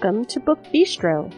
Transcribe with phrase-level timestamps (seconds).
[0.00, 1.28] Welcome to Book Bistro,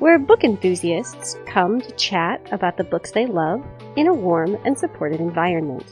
[0.00, 3.64] where book enthusiasts come to chat about the books they love
[3.96, 5.86] in a warm and supportive environment.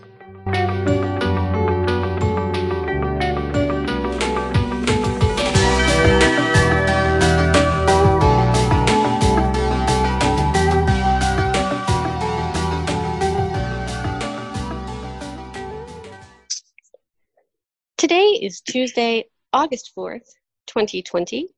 [17.96, 20.28] Today is Tuesday, August 4th,
[20.66, 21.48] 2020.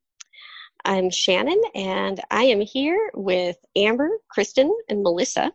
[0.84, 5.52] I'm Shannon, and I am here with Amber, Kristen, and Melissa.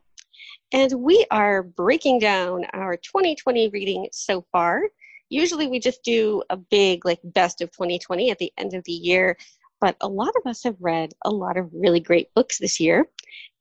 [0.71, 4.83] And we are breaking down our 2020 reading so far.
[5.29, 8.91] Usually we just do a big, like, best of 2020 at the end of the
[8.91, 9.37] year,
[9.81, 13.07] but a lot of us have read a lot of really great books this year.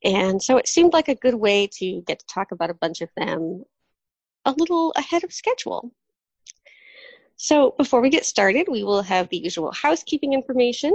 [0.05, 3.01] And so it seemed like a good way to get to talk about a bunch
[3.01, 3.65] of them
[4.45, 5.91] a little ahead of schedule.
[7.37, 10.95] So before we get started, we will have the usual housekeeping information.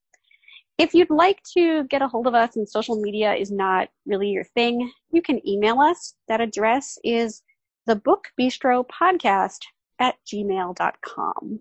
[0.81, 4.29] If you'd like to get a hold of us and social media is not really
[4.29, 6.15] your thing, you can email us.
[6.27, 7.43] That address is
[7.85, 9.59] the book bistro podcast
[9.99, 11.59] at gmail.com.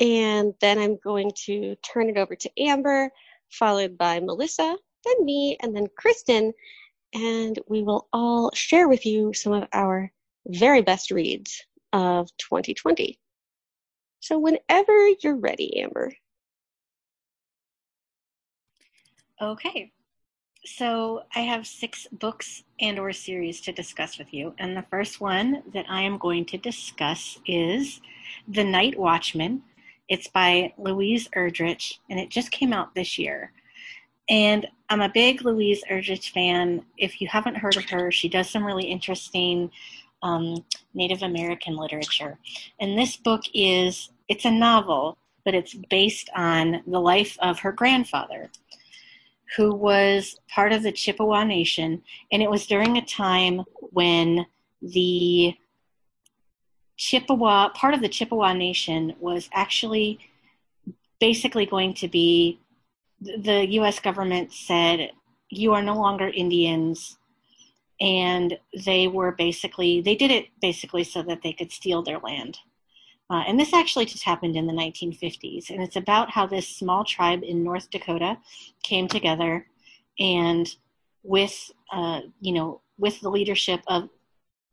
[0.00, 3.10] And then I'm going to turn it over to Amber,
[3.50, 6.54] followed by Melissa, then me, and then Kristen
[7.12, 10.10] and we will all share with you some of our
[10.46, 13.18] very best reads of 2020.
[14.22, 16.14] So, whenever you're ready, Amber.
[19.40, 19.90] Okay.
[20.64, 24.54] So, I have six books and or series to discuss with you.
[24.60, 28.00] And the first one that I am going to discuss is
[28.46, 29.64] The Night Watchman.
[30.08, 33.50] It's by Louise Erdrich, and it just came out this year.
[34.28, 36.84] And I'm a big Louise Erdrich fan.
[36.96, 39.72] If you haven't heard of her, she does some really interesting
[40.22, 42.38] um, Native American literature.
[42.80, 47.72] And this book is, it's a novel, but it's based on the life of her
[47.72, 48.50] grandfather,
[49.56, 52.02] who was part of the Chippewa Nation.
[52.30, 54.46] And it was during a time when
[54.80, 55.54] the
[56.96, 60.18] Chippewa, part of the Chippewa Nation was actually
[61.20, 62.58] basically going to be
[63.20, 64.00] the U.S.
[64.00, 65.12] government said,
[65.48, 67.18] "You are no longer Indians,"
[68.02, 72.58] and they were basically they did it basically so that they could steal their land.
[73.30, 77.04] Uh, and this actually just happened in the 1950s, and it's about how this small
[77.04, 78.36] tribe in North Dakota
[78.82, 79.66] came together,
[80.18, 80.74] and
[81.22, 84.10] with uh, you know with the leadership of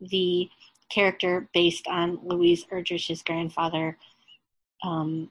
[0.02, 0.50] the
[0.90, 3.96] character based on Louise Erdrich's grandfather,
[4.84, 5.30] um,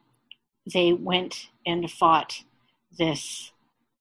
[0.72, 2.44] they went and fought
[2.96, 3.52] this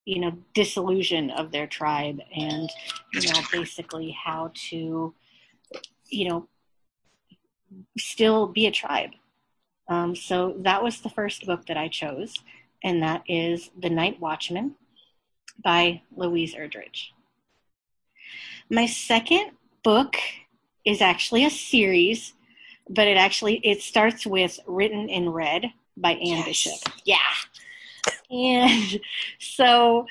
[0.07, 2.69] you know disillusion of their tribe and
[3.13, 5.13] you know basically how to
[6.07, 6.47] you know
[7.97, 9.09] still be a tribe.
[9.89, 12.35] Um, so that was the first book that i chose
[12.83, 14.75] and that is the night watchman
[15.61, 17.09] by louise erdrich.
[18.69, 19.51] My second
[19.83, 20.15] book
[20.85, 22.33] is actually a series
[22.89, 25.65] but it actually it starts with written in red
[25.97, 26.45] by anne yes.
[26.45, 26.93] bishop.
[27.03, 27.17] Yeah
[28.29, 28.99] and
[29.39, 30.05] so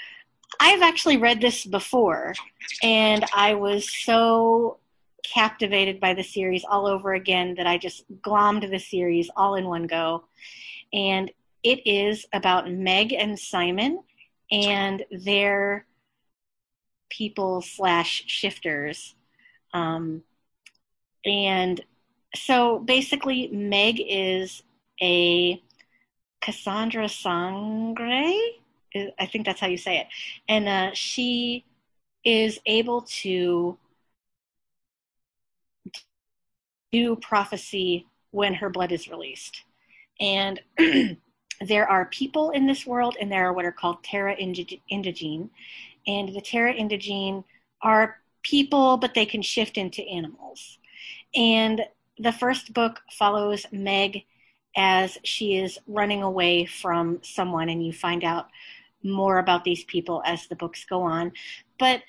[0.60, 2.34] I've actually read this before,
[2.82, 4.78] and I was so
[5.22, 9.66] captivated by the series all over again that I just glommed the series all in
[9.66, 10.24] one go.
[10.92, 11.30] And
[11.62, 14.02] it is about Meg and Simon
[14.50, 15.84] and their
[17.10, 19.14] people slash shifters.
[19.74, 20.22] Um,
[21.24, 21.80] and
[22.34, 24.62] so basically, Meg is
[25.02, 25.60] a
[26.40, 28.32] Cassandra Sangre.
[29.18, 30.06] I think that's how you say it.
[30.48, 31.64] And uh, she
[32.24, 33.76] is able to
[36.92, 39.62] do prophecy when her blood is released.
[40.20, 40.60] And
[41.60, 45.50] there are people in this world, and there are what are called Terra Indigene.
[46.06, 47.44] And the Terra Indigene
[47.82, 50.78] are people, but they can shift into animals.
[51.34, 51.82] And
[52.18, 54.24] the first book follows Meg
[54.76, 58.48] as she is running away from someone, and you find out
[59.02, 61.32] more about these people as the books go on.
[61.78, 62.02] But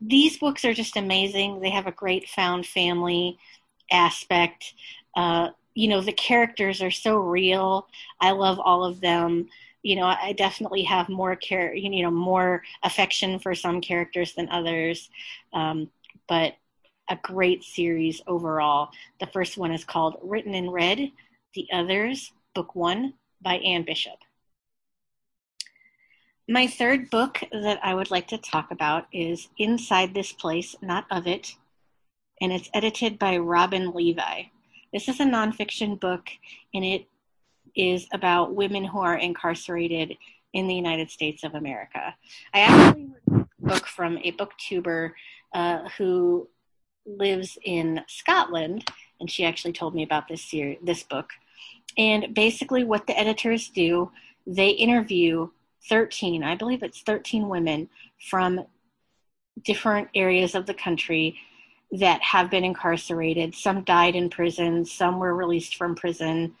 [0.00, 1.60] these books are just amazing.
[1.60, 3.38] They have a great found family
[3.90, 4.74] aspect.
[5.16, 7.88] Uh, you know the characters are so real
[8.20, 9.48] i love all of them
[9.82, 14.48] you know i definitely have more care you know more affection for some characters than
[14.50, 15.10] others
[15.52, 15.88] um,
[16.28, 16.54] but
[17.10, 18.90] a great series overall
[19.20, 21.10] the first one is called written in red
[21.54, 24.18] the others book one by anne bishop
[26.48, 31.06] my third book that i would like to talk about is inside this place not
[31.10, 31.54] of it
[32.40, 34.42] and it's edited by robin levi
[34.92, 36.28] this is a nonfiction book,
[36.74, 37.08] and it
[37.74, 40.16] is about women who are incarcerated
[40.52, 42.14] in the United States of America.
[42.52, 45.12] I actually read a book from a booktuber
[45.54, 46.46] uh, who
[47.06, 48.84] lives in Scotland,
[49.18, 51.30] and she actually told me about this series, this book.
[51.96, 54.10] And basically, what the editors do,
[54.46, 55.50] they interview
[55.88, 57.88] 13, I believe it's 13 women
[58.30, 58.64] from
[59.64, 61.36] different areas of the country
[61.92, 63.54] that have been incarcerated.
[63.54, 66.54] Some died in prison, some were released from prison.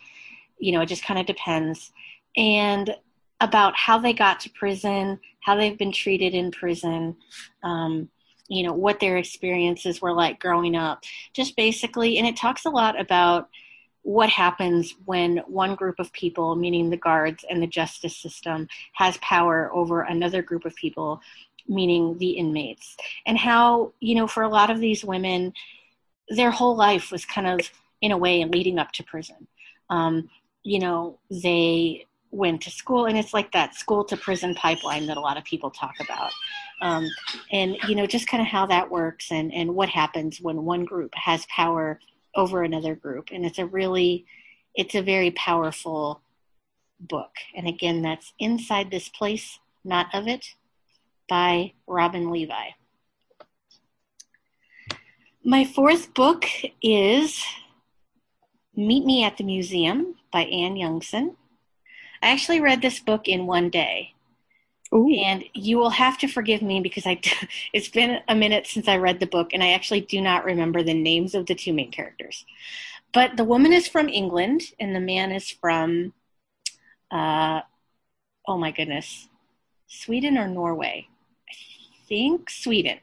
[0.58, 1.92] You know, it just kind of depends.
[2.36, 2.94] And
[3.40, 7.16] about how they got to prison, how they've been treated in prison,
[7.64, 8.08] um,
[8.48, 11.02] you know, what their experiences were like growing up.
[11.32, 13.48] Just basically, and it talks a lot about
[14.02, 19.16] what happens when one group of people, meaning the guards and the justice system, has
[19.18, 21.20] power over another group of people
[21.68, 22.96] meaning the inmates,
[23.26, 25.52] and how, you know, for a lot of these women,
[26.28, 27.60] their whole life was kind of,
[28.00, 29.46] in a way, leading up to prison.
[29.90, 30.28] Um,
[30.62, 35.16] you know, they went to school, and it's like that school to prison pipeline that
[35.16, 36.32] a lot of people talk about.
[36.80, 37.06] Um,
[37.52, 40.84] and, you know, just kind of how that works and, and what happens when one
[40.84, 42.00] group has power
[42.34, 43.28] over another group.
[43.32, 44.26] And it's a really,
[44.74, 46.22] it's a very powerful
[47.00, 47.30] book.
[47.54, 50.46] And again, that's inside this place, not of it
[51.28, 52.70] by Robin Levi.
[55.44, 56.46] My fourth book
[56.80, 57.42] is
[58.76, 61.34] Meet Me at the Museum by Anne Youngson.
[62.22, 64.11] I actually read this book in one day.
[64.94, 65.10] Ooh.
[65.10, 67.20] And you will have to forgive me because I
[67.72, 70.82] it's been a minute since I read the book and I actually do not remember
[70.82, 72.44] the names of the two main characters.
[73.12, 76.12] But the woman is from England and the man is from
[77.10, 77.60] uh,
[78.46, 79.28] oh my goodness.
[79.86, 81.06] Sweden or Norway?
[81.48, 81.54] I
[82.08, 82.98] think Sweden,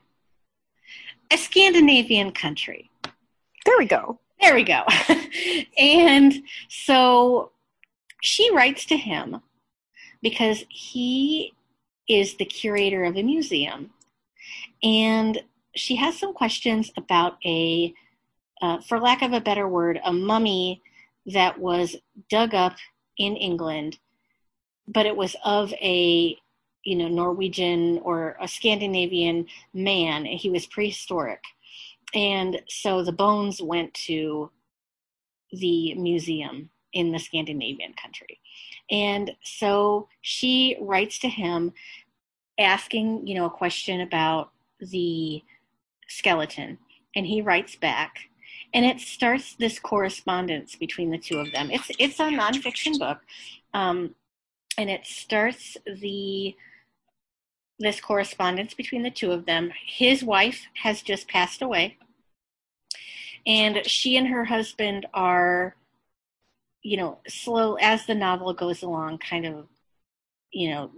[1.32, 2.90] a Scandinavian country.
[3.66, 4.20] There we go.
[4.42, 4.84] There we go.
[5.78, 6.34] and
[6.70, 7.52] so
[8.22, 9.42] she writes to him
[10.22, 11.54] because he
[12.10, 13.92] is the curator of a museum.
[14.84, 15.42] And
[15.76, 17.94] she has some questions about a,
[18.62, 20.82] uh, for lack of a better word, a mummy
[21.28, 21.96] that was
[22.30, 22.76] dug up
[23.18, 24.00] in England,
[24.88, 26.38] but it was of a
[26.84, 30.26] you know Norwegian or a Scandinavian man.
[30.26, 31.44] He was prehistoric,
[32.14, 34.50] and so the bones went to
[35.52, 38.40] the museum in the Scandinavian country,
[38.90, 41.74] and so she writes to him
[42.60, 45.44] asking you know a question about the
[46.08, 46.78] skeleton,
[47.16, 48.18] and he writes back.
[48.72, 51.72] And it starts this correspondence between the two of them.
[51.72, 53.20] It's it's a nonfiction book,
[53.74, 54.14] um,
[54.78, 56.56] and it starts the
[57.80, 59.72] this correspondence between the two of them.
[59.88, 61.98] His wife has just passed away,
[63.48, 65.76] and she and her husband are,
[66.84, 69.68] you know, slow as the novel goes along, kind of,
[70.52, 70.92] you know,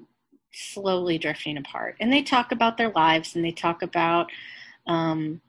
[0.51, 1.95] slowly drifting apart.
[1.99, 4.31] And they talk about their lives and they talk about,
[4.87, 5.41] um,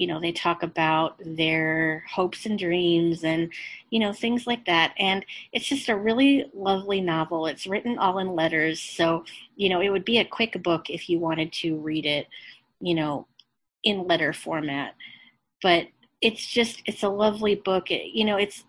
[0.00, 3.52] you know they talk about their hopes and dreams and
[3.90, 4.94] you know things like that.
[4.98, 7.46] And it's just a really lovely novel.
[7.46, 8.80] It's written all in letters.
[8.80, 9.24] So
[9.56, 12.28] you know it would be a quick book if you wanted to read it
[12.80, 13.26] you know
[13.84, 14.94] in letter format.
[15.62, 15.88] But
[16.22, 17.90] it's just it's a lovely book.
[17.90, 18.64] It, you know it's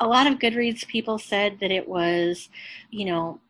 [0.00, 2.48] a lot of goodreads people said that it was
[2.90, 3.40] you know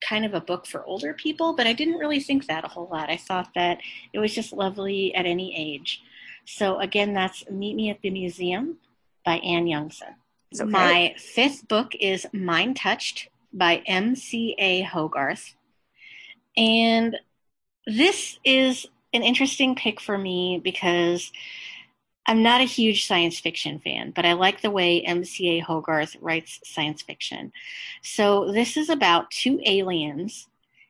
[0.00, 2.88] kind of a book for older people, but I didn't really think that a whole
[2.90, 3.10] lot.
[3.10, 3.78] I thought that
[4.12, 6.02] it was just lovely at any age.
[6.46, 8.78] So again, that's Meet Me at the Museum
[9.24, 10.14] by Anne Youngson.
[10.54, 10.64] Okay.
[10.64, 14.82] My fifth book is Mind Touched by M.C.A.
[14.82, 15.54] Hogarth.
[16.56, 17.16] And
[17.86, 21.30] this is an interesting pick for me because
[22.26, 25.60] I'm not a huge science fiction fan, but I like the way M.C.A.
[25.60, 27.52] Hogarth writes science fiction.
[28.02, 30.48] So this is about two aliens,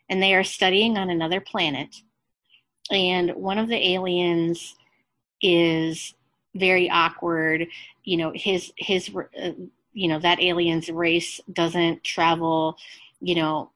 [0.08, 1.96] and they are studying on another planet.
[2.90, 4.76] And one of the aliens
[5.40, 6.14] is
[6.54, 7.68] very awkward.
[8.04, 9.52] You know, his his uh,
[9.92, 12.76] you know that alien's race doesn't travel,
[13.20, 13.70] you know,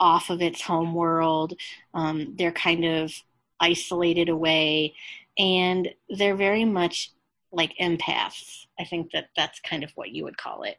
[0.00, 1.54] off of its home world.
[1.92, 3.12] Um, they're kind of
[3.60, 4.94] isolated away,
[5.38, 7.12] and they're very much
[7.52, 8.66] like empaths.
[8.78, 10.76] I think that that's kind of what you would call it.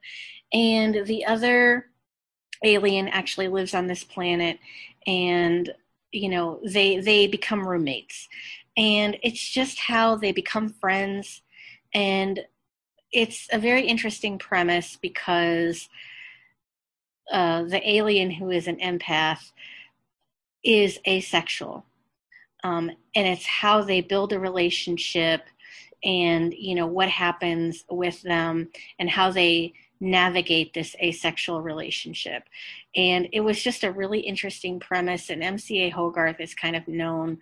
[0.53, 1.87] And the other
[2.63, 4.59] alien actually lives on this planet
[5.07, 5.73] and
[6.11, 8.27] you know they they become roommates
[8.77, 11.41] and it's just how they become friends
[11.93, 12.41] and
[13.11, 15.89] it's a very interesting premise because
[17.31, 19.51] uh, the alien who is an empath
[20.63, 21.85] is asexual
[22.65, 25.43] um, and it's how they build a relationship
[26.03, 32.43] and you know what happens with them and how they navigate this asexual relationship.
[32.95, 37.37] And it was just a really interesting premise and mca hogarth is kind of known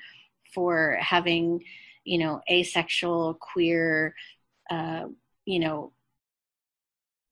[0.53, 1.63] for having
[2.03, 4.13] you know asexual queer
[4.69, 5.05] uh,
[5.45, 5.93] you know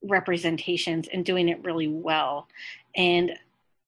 [0.04, 2.48] representations and doing it really well.
[2.96, 3.38] And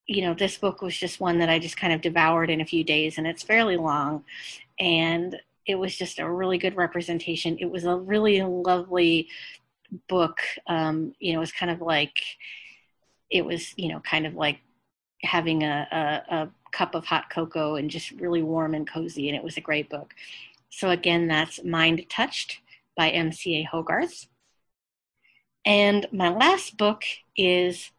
[0.07, 2.65] you know this book was just one that i just kind of devoured in a
[2.65, 4.23] few days and it's fairly long.
[4.79, 7.57] And it was just a really good representation.
[7.59, 9.29] It was a really lovely
[10.09, 10.39] book.
[10.67, 12.17] Um, you know it was kind of like
[13.29, 14.59] it was you know kind of like
[15.23, 15.87] having a,
[16.29, 19.57] a, a cup of hot cocoa and just really warm and cozy and it was
[19.57, 20.13] a great book.
[20.69, 22.59] So again that's mind touched
[22.97, 24.27] by mca hogarth.
[25.65, 27.03] And my last book
[27.37, 27.91] is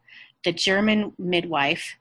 [0.45, 1.95] The German Midwife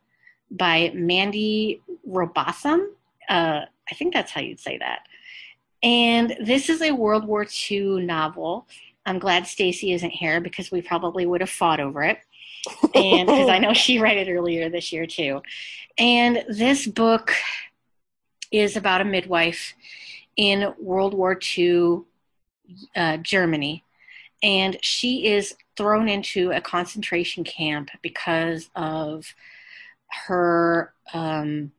[0.50, 2.90] by Mandy Robotham.
[3.28, 5.00] Uh, I think that's how you'd say that.
[5.82, 8.66] And this is a World War II novel.
[9.06, 12.18] I'm glad Stacy isn't here because we probably would have fought over it.
[12.94, 15.42] and because I know she read it earlier this year too.
[15.98, 17.32] And this book
[18.50, 19.74] is about a midwife
[20.36, 22.02] in World War II
[22.96, 23.84] uh, Germany
[24.44, 29.34] and she is thrown into a concentration camp because of
[30.26, 31.72] her um,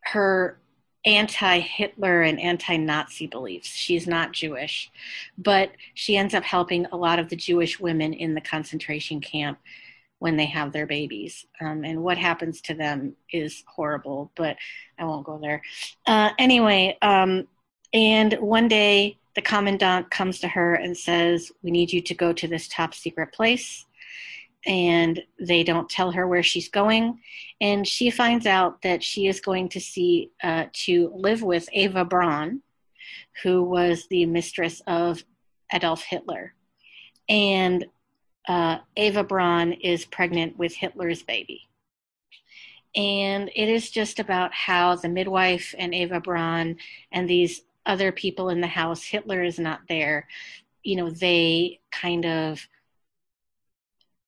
[0.00, 0.58] her
[1.04, 3.68] anti-Hitler and anti-Nazi beliefs.
[3.68, 4.90] She's not Jewish,
[5.38, 9.58] but she ends up helping a lot of the Jewish women in the concentration camp
[10.18, 11.46] when they have their babies.
[11.60, 14.56] Um, and what happens to them is horrible, but
[14.98, 15.62] I won't go there.
[16.06, 17.46] Uh, anyway, um,
[17.92, 22.32] and one day the commandant comes to her and says, We need you to go
[22.32, 23.84] to this top secret place.
[24.66, 27.20] And they don't tell her where she's going.
[27.60, 32.04] And she finds out that she is going to see, uh, to live with Eva
[32.04, 32.62] Braun,
[33.42, 35.22] who was the mistress of
[35.72, 36.54] Adolf Hitler.
[37.28, 37.84] And
[38.48, 41.68] uh, Eva Braun is pregnant with Hitler's baby.
[42.96, 46.78] And it is just about how the midwife and Eva Braun
[47.12, 50.26] and these other people in the house, Hitler is not there,
[50.82, 52.66] you know, they kind of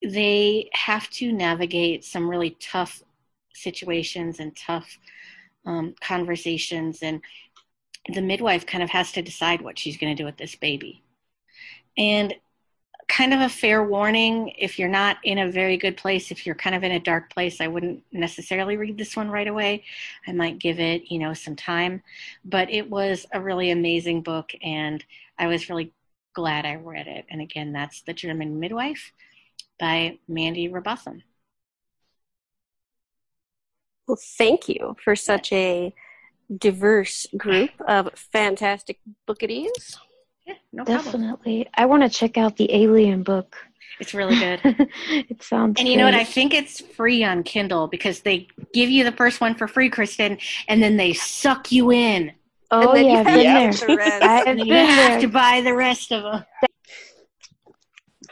[0.03, 3.03] they have to navigate some really tough
[3.53, 4.99] situations and tough
[5.67, 7.21] um, conversations and
[8.15, 11.03] the midwife kind of has to decide what she's going to do with this baby.
[11.97, 12.35] And
[13.09, 14.53] kind of a fair warning.
[14.59, 17.33] If you're not in a very good place if you're kind of in a dark
[17.33, 19.85] place i wouldn't necessarily read this one right away.
[20.27, 22.03] I might give it you know some time.
[22.45, 25.05] But it was a really amazing book and
[25.38, 25.93] i was really
[26.35, 27.27] glad i read it.
[27.31, 29.12] And again that's the german midwife
[29.81, 31.23] by mandy robotham
[34.07, 35.95] well thank you for such a
[36.57, 39.99] diverse group of fantastic bookadies
[40.49, 41.64] yeah, no Definitely.
[41.64, 41.73] Problem.
[41.75, 43.57] I want to check out the Alien book.
[44.00, 44.61] It's really good.
[45.11, 45.78] it sounds.
[45.78, 46.14] And you know what?
[46.14, 49.90] I think it's free on Kindle because they give you the first one for free,
[49.90, 50.38] Kristen,
[50.69, 52.33] and then they suck you in.
[52.71, 53.73] Oh yeah, I've been there.
[53.99, 55.21] The I've been you have there.
[55.21, 56.45] to buy the rest of them.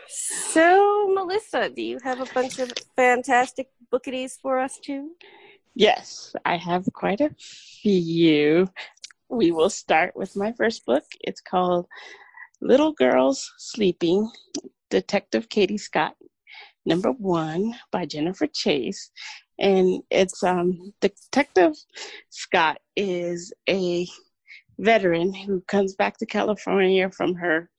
[0.08, 5.10] So, Melissa, do you have a bunch of fantastic bookadies for us too?
[5.74, 8.68] Yes, I have quite a few
[9.28, 11.04] we will start with my first book.
[11.20, 11.86] It's called
[12.60, 14.30] Little Girls Sleeping,
[14.90, 16.14] Detective Katie Scott,
[16.84, 19.10] number one by Jennifer Chase.
[19.58, 21.74] And it's um, Detective
[22.30, 24.06] Scott is a
[24.78, 27.70] veteran who comes back to California from her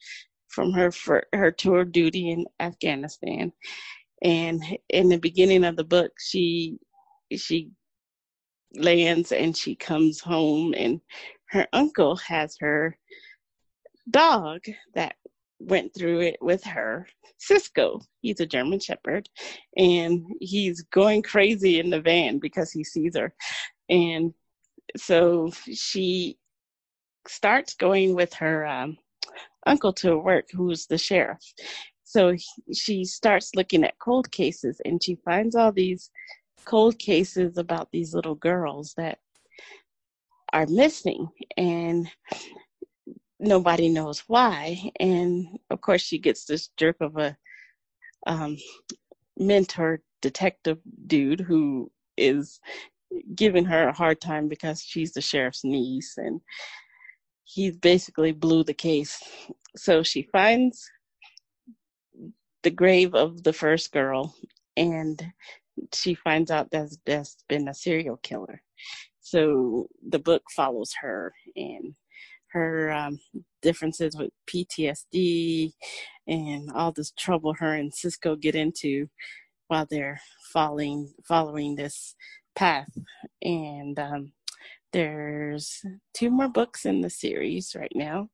[0.49, 0.91] from her
[1.33, 3.51] her tour duty in Afghanistan.
[4.23, 6.79] And in the beginning of the book, she
[7.31, 7.69] she
[8.73, 10.99] lands and she comes home and
[11.49, 12.97] her uncle has her
[14.09, 14.61] dog
[14.93, 15.15] that
[15.59, 18.01] went through it with her, Cisco.
[18.21, 19.29] He's a German Shepherd,
[19.75, 23.33] and he's going crazy in the van because he sees her.
[23.89, 24.33] And
[24.95, 26.37] so she
[27.27, 28.97] starts going with her um,
[29.65, 31.41] uncle to work, who's the sheriff.
[32.03, 32.35] So
[32.73, 36.09] she starts looking at cold cases, and she finds all these
[36.65, 39.19] cold cases about these little girls that
[40.57, 42.09] are missing and
[43.39, 44.91] nobody knows why.
[44.99, 47.37] And of course, she gets this jerk of a
[48.25, 48.57] um,
[49.37, 52.59] mentor detective dude who is
[53.35, 56.41] giving her a hard time because she's the sheriff's niece and
[57.43, 59.21] he basically blew the case.
[59.75, 60.89] So she finds
[62.63, 64.35] the grave of the first girl
[64.75, 65.23] and
[65.93, 68.63] she finds out that there's been a serial killer.
[69.29, 71.93] So the book follows her and
[72.53, 73.19] her um,
[73.61, 75.73] differences with PTSD
[76.27, 79.09] and all this trouble her and Cisco get into
[79.67, 80.21] while they're
[80.53, 82.15] following following this
[82.55, 82.87] path.
[83.41, 84.31] And um,
[84.93, 85.81] there's
[86.13, 88.29] two more books in the series right now,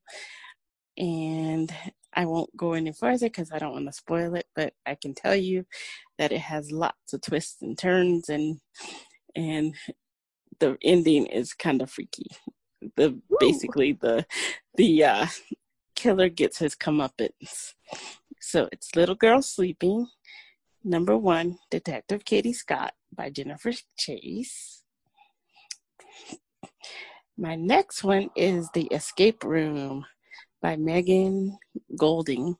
[0.95, 1.73] and
[2.13, 4.45] I won't go any further because I don't want to spoil it.
[4.55, 5.65] But I can tell you
[6.19, 8.59] that it has lots of twists and turns, and
[9.35, 9.73] and
[10.63, 12.27] the ending is kind of freaky.
[12.95, 13.37] The Woo.
[13.39, 14.25] basically the
[14.75, 15.27] the uh,
[15.95, 17.73] killer gets his comeuppance.
[18.39, 20.07] So it's Little Girl Sleeping,
[20.83, 24.83] number one, Detective Katie Scott by Jennifer Chase.
[27.37, 30.05] My next one is The Escape Room
[30.61, 31.57] by Megan
[31.99, 32.55] Goldin.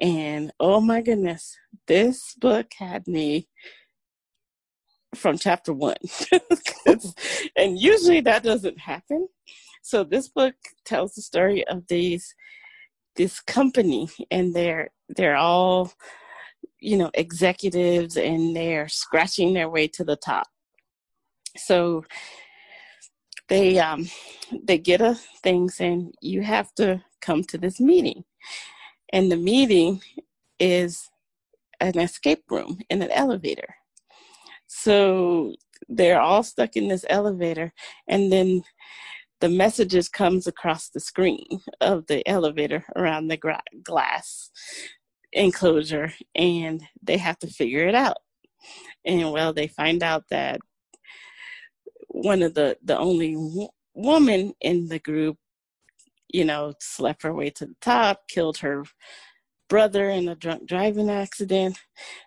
[0.00, 3.48] And oh my goodness, this book had me
[5.14, 5.96] from chapter one.
[7.56, 9.28] and usually that doesn't happen.
[9.82, 10.54] So this book
[10.84, 12.34] tells the story of these
[13.16, 15.92] this company and they're they're all
[16.80, 20.48] you know executives and they're scratching their way to the top
[21.56, 22.04] so
[23.48, 24.08] they um
[24.64, 28.24] they get a thing saying you have to come to this meeting
[29.12, 30.00] and the meeting
[30.58, 31.10] is
[31.80, 33.76] an escape room in an elevator
[34.84, 35.54] so
[35.88, 37.72] they're all stuck in this elevator
[38.06, 38.62] and then
[39.40, 41.46] the messages comes across the screen
[41.80, 44.50] of the elevator around the gra- glass
[45.32, 48.18] enclosure and they have to figure it out.
[49.06, 50.60] And well they find out that
[52.08, 55.38] one of the the only w- woman in the group
[56.28, 58.84] you know slept her way to the top killed her
[59.74, 61.80] brother in a drunk driving accident.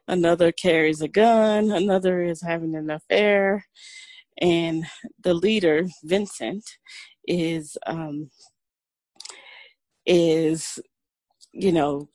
[0.06, 1.72] Another carries a gun.
[1.72, 3.66] Another is having an affair
[4.42, 4.86] and
[5.24, 6.66] the leader Vincent
[7.26, 8.30] is um,
[10.06, 10.78] is
[11.54, 12.10] you know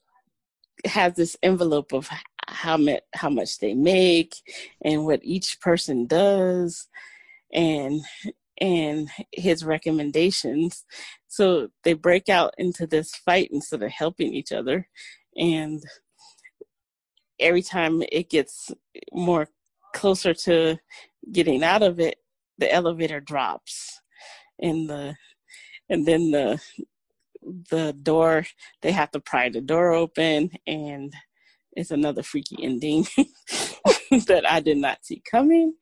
[0.85, 2.11] has this envelope of
[2.49, 4.35] how much how much they make
[4.85, 6.89] and what each person does
[7.55, 8.03] and
[8.61, 10.85] and his recommendations.
[11.27, 14.87] So they break out into this fight instead of helping each other
[15.37, 15.83] and
[17.41, 18.71] every time it gets
[19.13, 19.49] more
[19.95, 20.79] closer to
[21.33, 22.17] getting out of it,
[22.59, 24.01] the elevator drops,
[24.61, 25.17] and the
[25.89, 26.61] and then the
[27.71, 28.45] the door
[28.83, 31.13] they have to pry the door open, and
[31.73, 33.07] it's another freaky ending
[34.27, 35.75] that I did not see coming.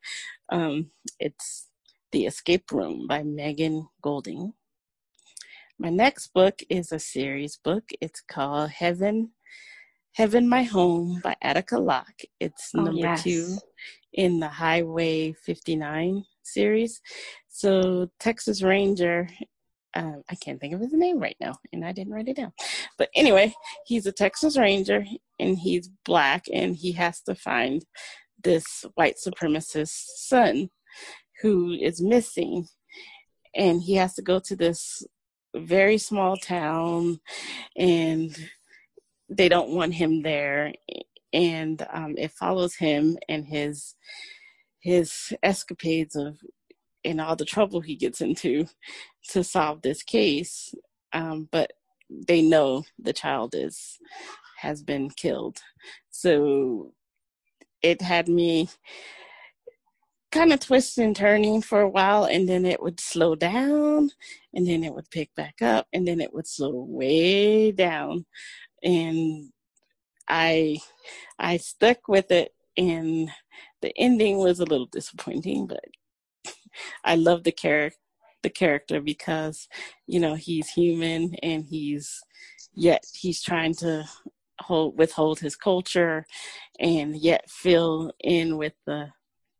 [0.49, 1.69] Um, it's
[2.11, 4.53] The Escape Room by Megan Goldin.
[5.77, 7.89] My next book is a series book.
[7.99, 9.31] It's called Heaven
[10.13, 12.21] Heaven My Home by Attica Locke.
[12.41, 13.23] It's oh, number yes.
[13.23, 13.57] two
[14.11, 16.99] in the Highway 59 series.
[17.47, 19.29] So Texas Ranger,
[19.93, 22.51] uh, I can't think of his name right now, and I didn't write it down.
[22.97, 23.53] But anyway,
[23.85, 25.05] he's a Texas Ranger,
[25.39, 27.85] and he's black, and he has to find
[28.43, 30.71] this white supremacist son
[31.41, 32.67] who is missing,
[33.55, 35.03] and he has to go to this
[35.55, 37.21] very small town,
[37.77, 38.35] and
[39.31, 40.73] they don't want him there.
[41.33, 43.95] And um, it follows him and his
[44.81, 46.37] his escapades of
[47.05, 48.67] and all the trouble he gets into
[49.29, 50.73] to solve this case.
[51.13, 51.71] Um, but
[52.09, 53.97] they know the child is
[54.59, 55.59] has been killed.
[56.09, 56.93] So
[57.81, 58.69] it had me
[60.31, 64.09] kind of twisting and turning for a while and then it would slow down
[64.53, 68.25] and then it would pick back up and then it would slow way down
[68.83, 69.51] and
[70.27, 70.79] I
[71.39, 73.29] I stuck with it and
[73.81, 75.83] the ending was a little disappointing, but
[77.03, 77.97] I love the character
[78.43, 79.67] the character because
[80.07, 82.21] you know he's human and he's
[82.73, 84.03] yet he's trying to
[84.59, 86.25] hold withhold his culture
[86.79, 89.09] and yet fill in with the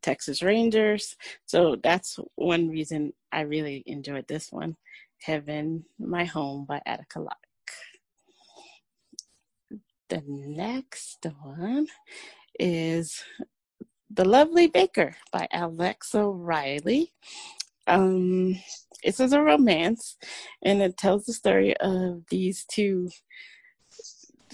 [0.01, 1.15] Texas Rangers.
[1.45, 4.77] So that's one reason I really enjoyed this one.
[5.21, 7.50] Heaven, My Home by Attica Locke.
[10.11, 11.87] The next one
[12.59, 13.23] is
[14.09, 17.13] The Lovely Baker by Alexa Riley.
[17.87, 18.57] Um,
[19.05, 20.17] this is a romance,
[20.63, 23.09] and it tells the story of these two.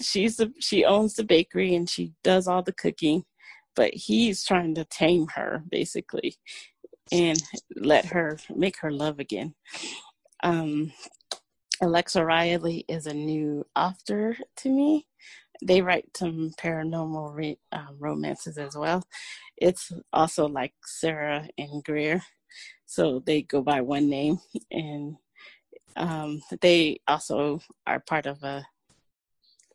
[0.00, 3.24] She's the she owns the bakery and she does all the cooking,
[3.74, 6.36] but he's trying to tame her basically,
[7.10, 7.42] and
[7.74, 9.56] let her make her love again.
[10.44, 10.92] Um,
[11.80, 15.06] Alexa Riley is a new author to me.
[15.62, 19.04] They write some paranormal re- uh, romances as well.
[19.56, 22.22] It's also like Sarah and Greer,
[22.86, 24.38] so they go by one name,
[24.70, 25.16] and
[25.96, 28.66] um, they also are part of a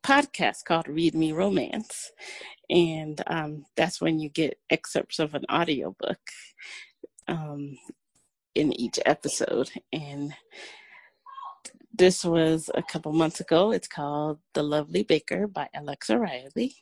[0.03, 2.11] podcast called Read Me Romance,
[2.69, 6.19] and um, that's when you get excerpts of an audiobook
[7.27, 7.77] um,
[8.55, 10.33] in each episode, and
[11.93, 13.71] this was a couple months ago.
[13.71, 16.75] It's called The Lovely Baker by Alexa Riley.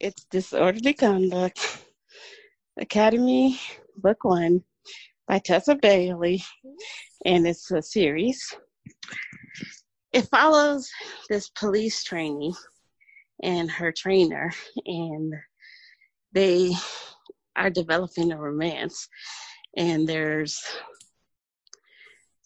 [0.00, 1.84] It's Disorderly Conduct,
[2.78, 3.60] Academy
[3.96, 4.64] Book One
[5.28, 6.42] by Tessa Bailey,
[7.24, 8.52] and it's a series.
[10.12, 10.90] It follows
[11.28, 12.54] this police trainee
[13.42, 14.50] and her trainer,
[14.86, 15.34] and
[16.32, 16.72] they
[17.54, 19.08] are developing a romance.
[19.76, 20.60] And there's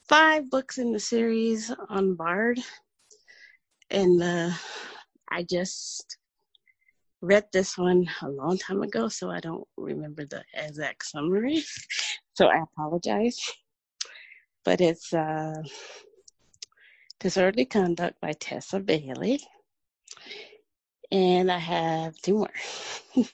[0.09, 2.61] five books in the series on Bard,
[3.91, 4.51] and uh,
[5.31, 6.19] I just
[7.21, 11.65] read this one a long time ago, so I don't remember the exact summary.
[12.35, 13.39] So I apologize.
[14.65, 15.63] But it's uh,
[17.21, 19.41] Disorderly Conduct by Tessa Bailey.
[21.13, 22.51] And I have two more.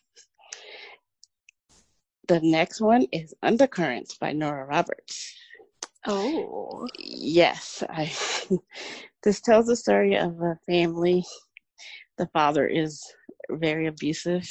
[2.28, 5.34] the next one is Undercurrents by Nora Roberts.
[6.06, 6.86] Oh.
[6.98, 7.82] Yes.
[7.88, 8.12] I
[9.22, 11.24] this tells the story of a family.
[12.18, 13.02] The father is
[13.50, 14.48] very abusive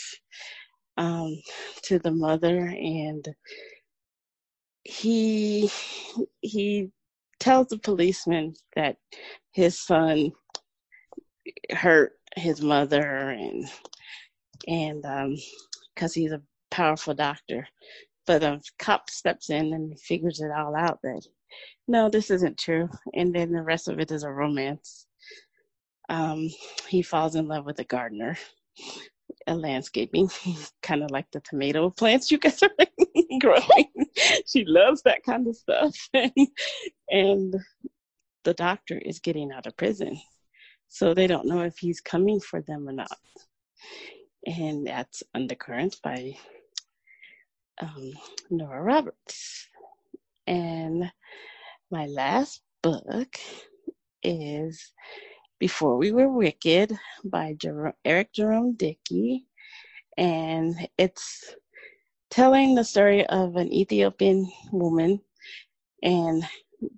[0.98, 1.42] um,
[1.84, 3.28] to the mother and
[4.84, 5.70] he
[6.42, 6.90] he
[7.40, 8.98] tells the policeman that
[9.52, 10.32] his son
[11.72, 13.66] hurt his mother and
[14.68, 15.36] and um
[15.94, 17.68] because he's a powerful doctor
[18.26, 21.22] but a cop steps in and figures it all out that
[21.88, 22.90] no, this isn't true.
[23.14, 25.08] And then the rest of it is a romance.
[26.10, 26.50] Um,
[26.88, 28.38] he falls in love with a gardener,
[29.48, 30.30] a landscaping,
[30.82, 32.70] kind of like the tomato plants you guys are
[33.40, 33.90] growing.
[34.48, 35.96] she loves that kind of stuff.
[37.10, 37.56] and
[38.44, 40.20] the doctor is getting out of prison.
[40.88, 43.18] So they don't know if he's coming for them or not.
[44.46, 46.36] And that's Undercurrents by
[47.82, 48.12] um,
[48.50, 49.68] Nora Roberts.
[50.48, 51.12] And
[51.92, 53.36] my last book
[54.22, 54.92] is
[55.58, 59.48] Before We Were Wicked by Jer- Eric Jerome Dickey.
[60.16, 61.56] And it's
[62.30, 65.20] telling the story of an Ethiopian woman
[66.04, 66.44] and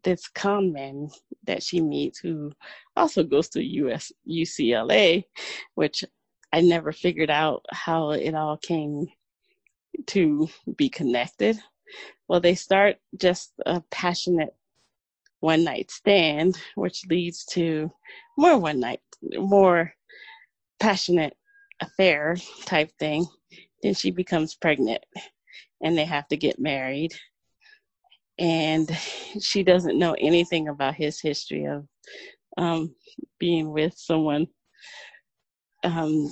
[0.03, 1.09] this con man
[1.45, 2.51] that she meets who
[2.97, 5.23] also goes to US UCLA,
[5.75, 6.03] which
[6.51, 9.07] I never figured out how it all came
[10.07, 11.57] to be connected.
[12.27, 14.53] Well, they start just a passionate
[15.41, 17.91] one night stand, which leads to
[18.37, 19.01] more one night,
[19.33, 19.93] more
[20.79, 21.35] passionate
[21.81, 23.25] affair type thing.
[23.83, 25.03] Then she becomes pregnant
[25.83, 27.13] and they have to get married.
[28.39, 28.89] And
[29.41, 31.85] she doesn't know anything about his history of
[32.57, 32.95] um,
[33.39, 34.47] being with someone
[35.83, 36.31] um,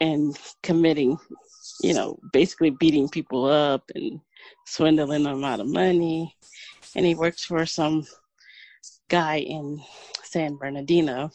[0.00, 1.16] and committing,
[1.82, 4.20] you know, basically beating people up and
[4.66, 6.36] swindling them out of money
[6.94, 8.06] and he works for some
[9.08, 9.80] guy in
[10.22, 11.30] San Bernardino.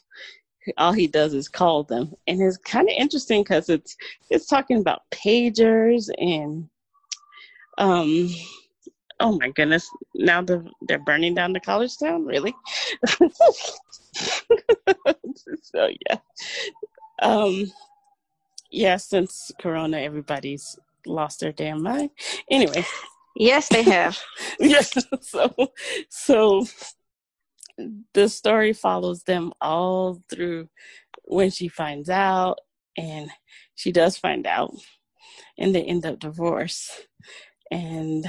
[0.78, 3.98] All he does is call them, and it's kind of interesting because it's
[4.30, 6.70] it's talking about pagers and
[7.78, 8.30] um
[9.20, 9.90] oh my goodness.
[10.16, 12.26] Now the, they're burning down the college town?
[12.26, 12.54] Really?
[15.64, 16.18] So yeah.
[17.22, 17.72] Um
[18.70, 22.12] yeah since corona everybody's lost their damn mind.
[22.52, 22.86] Anyway
[23.36, 24.20] Yes, they have.
[24.60, 24.94] yes.
[25.22, 25.54] So,
[26.10, 26.66] so
[28.14, 30.70] the story follows them all through
[31.26, 32.60] when she finds out,
[32.98, 33.30] and
[33.76, 34.74] she does find out,
[35.58, 37.08] and they end up divorced.
[37.72, 38.26] And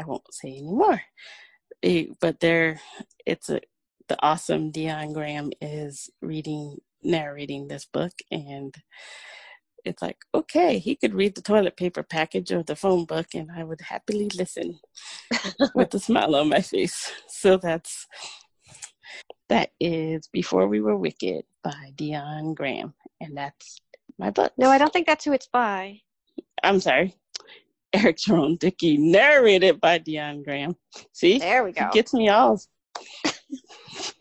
[0.00, 1.02] I won't say anymore.
[1.82, 2.80] It, but there,
[3.26, 3.60] it's a
[4.08, 8.74] the awesome Dion Graham is reading narrating this book and
[9.86, 13.50] it's like, okay, he could read the toilet paper package or the phone book, and
[13.50, 14.78] I would happily listen
[15.74, 17.12] with a smile on my face.
[17.28, 18.06] So that's
[19.48, 23.80] that is Before We Were Wicked by Dion Graham, and that's
[24.18, 24.52] my book.
[24.58, 26.00] No, I don't think that's who it's by.
[26.62, 27.14] I'm sorry.
[27.92, 30.76] Eric Jerome Dickey, narrated by Dion Graham.
[31.12, 31.38] See?
[31.38, 31.84] There we go.
[31.84, 32.60] He gets me all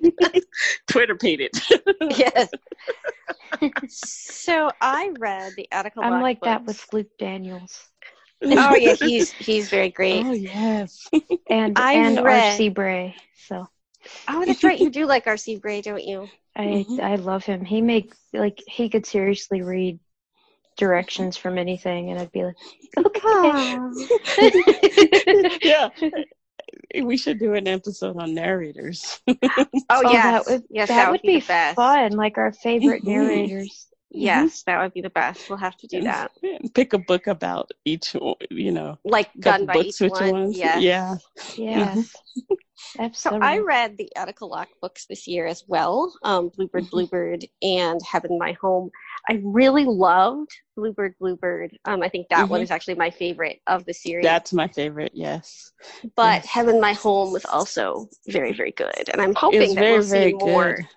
[0.87, 1.51] Twitter pated.
[2.01, 2.49] yes.
[3.87, 6.47] so I read the Attica I'm like books.
[6.47, 7.87] that with Luke Daniels.
[8.43, 10.25] oh yeah, he's he's very great.
[10.25, 11.07] Oh yes.
[11.49, 12.69] And I and read- R.C.
[12.69, 13.15] Bray.
[13.47, 13.67] So
[14.27, 14.79] Oh, that's right.
[14.79, 15.57] You do like R.C.
[15.57, 16.29] Bray, don't you?
[16.55, 16.99] I Mhm.
[16.99, 17.65] I love him.
[17.65, 19.99] He makes like he could seriously read
[20.77, 22.55] directions from anything, and I'd be like,
[22.97, 23.77] okay.
[25.63, 25.89] yeah.
[27.03, 29.19] We should do an episode on narrators.
[29.27, 29.35] Oh,
[29.89, 30.23] Oh, yes.
[30.23, 31.75] that would yes, that, would be, the best.
[31.75, 32.11] fun.
[32.13, 33.07] Like our favorite Mhm.
[33.07, 33.87] narrators.
[34.15, 35.49] Yes, that would be the best.
[35.49, 36.31] We'll have to do that.
[36.73, 38.15] Pick a book about each,
[38.49, 40.31] you know, Like done by books each one.
[40.31, 40.57] ones.
[40.57, 40.81] Yes.
[40.81, 41.15] Yeah.
[41.57, 42.15] Yes,
[43.13, 43.39] So.
[43.41, 48.37] I read the Attica Locke books this year as well, um, Bluebird Bluebird and Heaven
[48.37, 48.89] My Home.
[49.29, 51.77] I really loved Bluebird Bluebird.
[51.85, 52.63] Um, I think that one Mhm.
[52.63, 54.23] is actually my favorite of the series.
[54.23, 55.71] That's my favorite, yes.
[56.15, 56.45] but yes.
[56.45, 59.09] Heaven My Home was also very, very good.
[59.11, 60.87] And I'm hoping that very, we'll very see more good.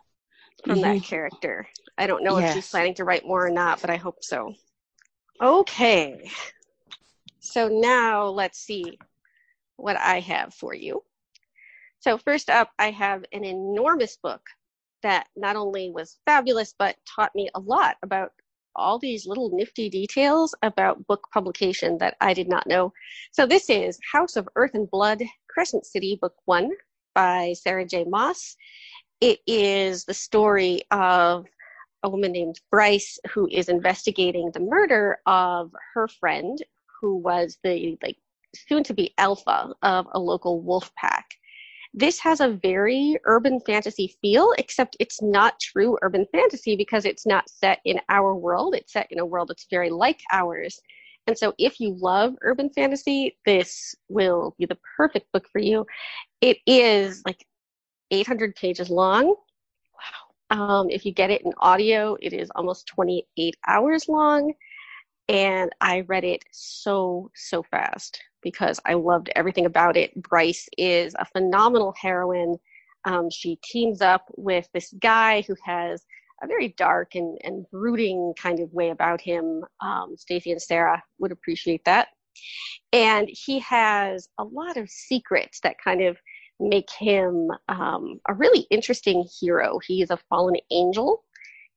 [0.66, 1.04] From that Mhm.
[1.04, 1.68] character.
[1.96, 4.54] I don't know if she's planning to write more or not, but I hope so.
[5.40, 6.30] Okay.
[7.40, 8.98] So now let's see
[9.76, 11.04] what I have for you.
[12.00, 14.42] So, first up, I have an enormous book
[15.02, 18.32] that not only was fabulous, but taught me a lot about
[18.76, 22.92] all these little nifty details about book publication that I did not know.
[23.32, 26.70] So, this is House of Earth and Blood, Crescent City, Book One
[27.14, 28.04] by Sarah J.
[28.04, 28.56] Maas.
[29.20, 31.46] It is the story of
[32.04, 36.56] a woman named Bryce who is investigating the murder of her friend
[37.00, 38.16] who was the like
[38.54, 41.26] soon to be alpha of a local wolf pack.
[41.94, 47.26] This has a very urban fantasy feel, except it's not true urban fantasy because it's
[47.26, 48.74] not set in our world.
[48.74, 50.80] It's set in a world that's very like ours.
[51.26, 55.84] And so, if you love urban fantasy, this will be the perfect book for you.
[56.40, 57.44] It is like
[58.10, 59.34] 800 pages long.
[60.50, 64.52] Um, if you get it in audio, it is almost 28 hours long.
[65.28, 70.14] And I read it so, so fast because I loved everything about it.
[70.22, 72.56] Bryce is a phenomenal heroine.
[73.04, 76.04] Um, she teams up with this guy who has
[76.42, 79.64] a very dark and, and brooding kind of way about him.
[79.80, 82.08] Um, Stacey and Sarah would appreciate that.
[82.92, 86.16] And he has a lot of secrets that kind of
[86.60, 89.78] make him um, a really interesting hero.
[89.86, 91.24] He is a fallen angel,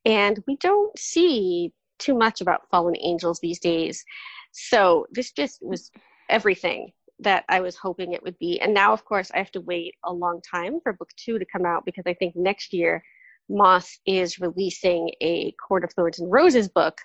[0.06, 4.04] and we don't see too much about fallen angels these days.
[4.52, 5.92] So this just was
[6.30, 8.60] everything that I was hoping it would be.
[8.60, 11.46] And now, of course, I have to wait a long time for book two to
[11.46, 13.04] come out because I think next year
[13.50, 16.98] Maas is releasing a Court of Thorns and Roses book,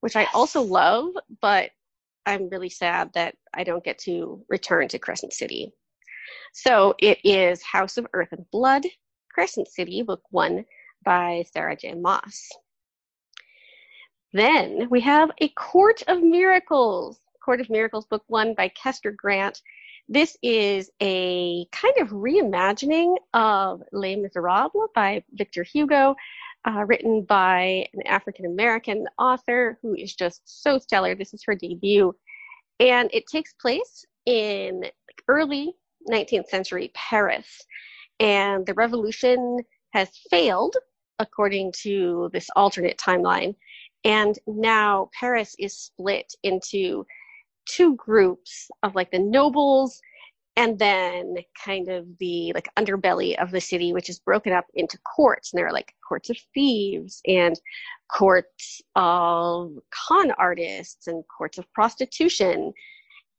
[0.00, 1.06] which I also love,
[1.40, 1.70] but
[2.26, 5.72] I'm really sad that I don't get to return to Crescent City.
[6.52, 8.84] So it is House of Earth and Blood,
[9.32, 10.64] Crescent City, book one
[11.04, 11.94] by Sarah J.
[11.94, 12.48] Maas.
[14.32, 19.62] Then we have A Court of Miracles, Court of Miracles, book one by Kester Grant.
[20.08, 26.14] This is a kind of reimagining of Les Miserables by Victor Hugo,
[26.66, 31.14] uh, written by an African American author who is just so stellar.
[31.14, 32.14] This is her debut.
[32.80, 34.84] And it takes place in
[35.26, 35.74] early
[36.10, 37.46] 19th century Paris.
[38.20, 39.58] And the revolution
[39.92, 40.76] has failed,
[41.18, 43.54] according to this alternate timeline.
[44.04, 47.04] And now Paris is split into
[47.68, 50.00] two groups of like the nobles
[50.56, 54.98] and then kind of the like underbelly of the city which is broken up into
[54.98, 57.60] courts and there are like courts of thieves and
[58.10, 62.72] courts of con artists and courts of prostitution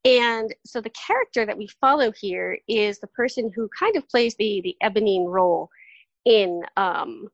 [0.06, 4.36] and so the character that we follow here is the person who kind of plays
[4.36, 5.70] the the Eponine role
[6.26, 7.28] in um,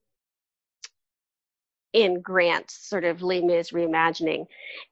[1.93, 4.45] in Grant's sort of Les Mis reimagining,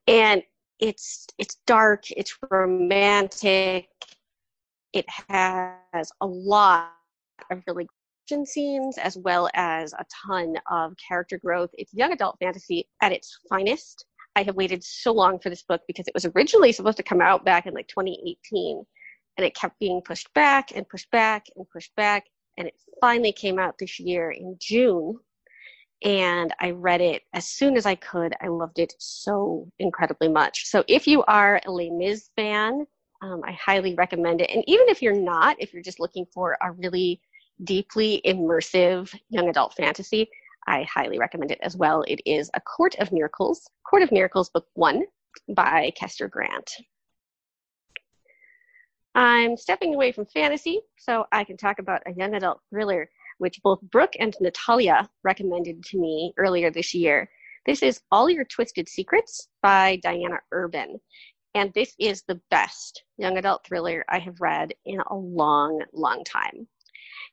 [0.07, 0.43] and
[0.79, 3.87] it's it's dark, it's romantic,
[4.93, 6.91] it has a lot
[7.51, 7.87] of really
[8.23, 11.69] action scenes as well as a ton of character growth.
[11.73, 14.05] It's young adult fantasy at its finest.
[14.35, 17.21] I have waited so long for this book because it was originally supposed to come
[17.21, 18.83] out back in like 2018
[19.37, 22.25] and it kept being pushed back and pushed back and pushed back
[22.57, 25.17] and it finally came out this year in June
[26.03, 28.33] and I read it as soon as I could.
[28.41, 30.67] I loved it so incredibly much.
[30.67, 32.85] So if you are a Les Mis fan,
[33.21, 34.49] um, I highly recommend it.
[34.51, 37.21] And even if you're not, if you're just looking for a really
[37.63, 40.29] deeply immersive young adult fantasy,
[40.67, 42.03] I highly recommend it as well.
[42.07, 45.03] It is A Court of Miracles, Court of Miracles, Book One
[45.49, 46.71] by Kester Grant.
[49.15, 53.61] I'm stepping away from fantasy so I can talk about a young adult thriller which
[53.61, 57.29] both Brooke and Natalia recommended to me earlier this year.
[57.65, 60.99] This is All Your Twisted Secrets by Diana Urban.
[61.55, 66.23] And this is the best young adult thriller I have read in a long, long
[66.23, 66.67] time.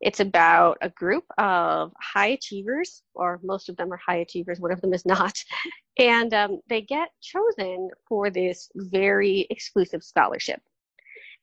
[0.00, 4.72] It's about a group of high achievers, or most of them are high achievers, one
[4.72, 5.36] of them is not.
[5.98, 10.62] And um, they get chosen for this very exclusive scholarship.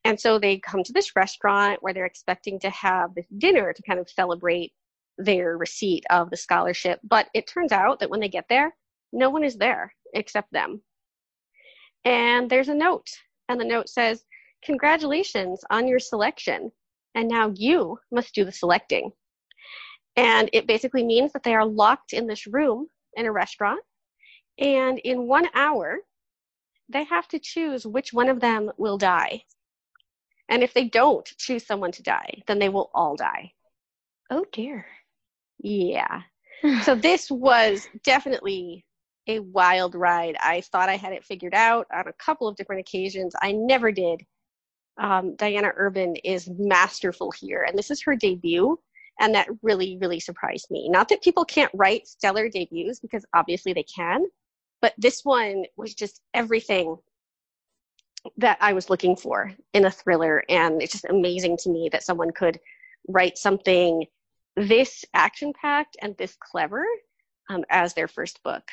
[0.03, 3.81] And so they come to this restaurant where they're expecting to have this dinner to
[3.83, 4.73] kind of celebrate
[5.19, 6.99] their receipt of the scholarship.
[7.03, 8.75] But it turns out that when they get there,
[9.13, 10.81] no one is there except them.
[12.05, 13.09] And there's a note,
[13.49, 14.23] and the note says,
[14.63, 16.71] Congratulations on your selection.
[17.17, 19.11] And now you must do the selecting.
[20.15, 23.81] And it basically means that they are locked in this room in a restaurant.
[24.59, 25.97] And in one hour,
[26.89, 29.41] they have to choose which one of them will die.
[30.47, 33.51] And if they don't choose someone to die, then they will all die.
[34.29, 34.85] Oh dear.
[35.57, 36.21] Yeah.
[36.83, 38.85] so this was definitely
[39.25, 40.35] a wild ride.
[40.39, 43.33] I thought I had it figured out on a couple of different occasions.
[43.41, 44.21] I never did.
[44.99, 48.79] Um, Diana Urban is masterful here, and this is her debut,
[49.19, 50.89] and that really, really surprised me.
[50.89, 54.25] Not that people can't write stellar debuts, because obviously they can,
[54.81, 56.97] but this one was just everything
[58.37, 60.43] that I was looking for in a thriller.
[60.49, 62.59] And it's just amazing to me that someone could
[63.07, 64.05] write something
[64.55, 66.83] this action packed and this clever
[67.49, 68.63] um, as their first book.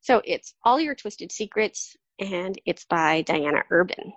[0.00, 4.12] So it's All Your Twisted Secrets, and it's by Diana Urban.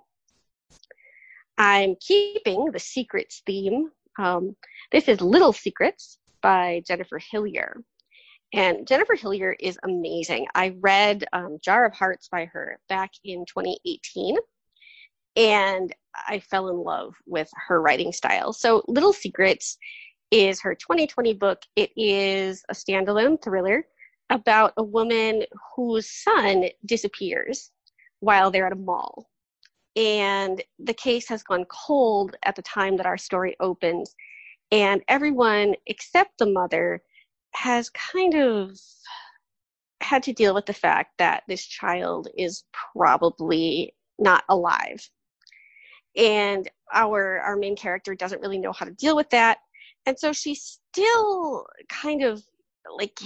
[1.58, 3.90] I'm keeping the secrets theme.
[4.20, 4.56] Um,
[4.92, 7.78] this is Little Secrets by Jennifer Hillier.
[8.54, 10.48] And Jennifer Hillier is amazing.
[10.56, 14.38] I read um, Jar of Hearts by her back in 2018
[15.36, 15.94] and
[16.28, 18.54] I fell in love with her writing style.
[18.54, 19.78] So, Little Secrets
[20.30, 21.62] is her 2020 book.
[21.76, 23.86] It is a standalone thriller
[24.30, 25.44] about a woman
[25.76, 27.72] whose son disappears
[28.20, 29.28] while they're at a mall.
[29.96, 34.16] And the case has gone cold at the time that our story opens.
[34.72, 37.02] And everyone except the mother
[37.54, 38.78] has kind of
[40.02, 42.64] had to deal with the fact that this child is
[42.96, 45.10] probably not alive.
[46.16, 49.60] And our our main character doesn't really know how to deal with that.
[50.06, 52.44] And so she's still kind of
[52.98, 53.20] like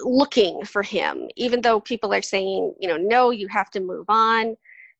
[0.00, 4.04] looking for him even though people are saying you know no you have to move
[4.08, 4.56] on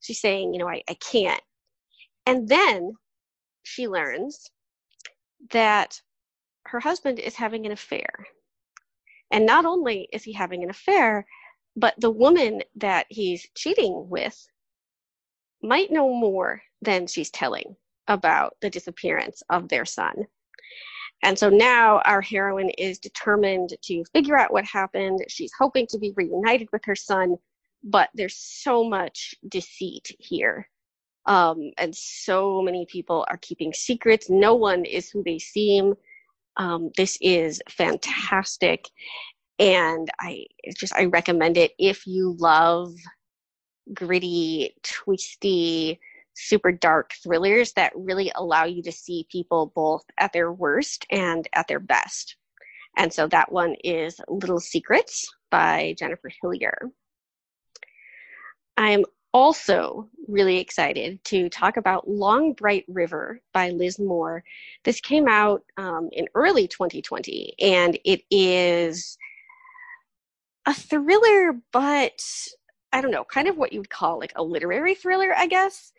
[0.06, 1.40] she's saying you know i, I can't
[2.26, 2.92] and then
[3.62, 4.50] she learns
[5.50, 6.00] that
[6.66, 8.26] her husband is having an affair
[9.30, 11.26] and not only is he having an affair
[11.76, 14.48] but the woman that he's cheating with
[15.62, 17.76] might know more than she's telling
[18.08, 20.26] about the disappearance of their son.
[21.22, 25.20] And so now our heroine is determined to figure out what happened.
[25.28, 27.36] She's hoping to be reunited with her son,
[27.86, 30.68] but there's so much deceit here.
[31.24, 34.28] Um, and so many people are keeping secrets.
[34.28, 35.94] No one is who they seem.
[36.56, 38.88] Um, this is fantastic.
[39.58, 40.46] And I
[40.76, 42.92] just, I recommend it if you love
[43.94, 46.00] gritty, twisty,
[46.34, 51.48] super dark thrillers that really allow you to see people both at their worst and
[51.54, 52.36] at their best.
[52.96, 56.90] And so that one is Little Secrets by Jennifer Hillier.
[58.76, 64.42] I'm also really excited to talk about Long Bright River by Liz Moore.
[64.84, 69.18] This came out um, in early 2020, and it is
[70.66, 72.20] a thriller, but
[72.92, 75.92] I don't know, kind of what you would call like a literary thriller, I guess.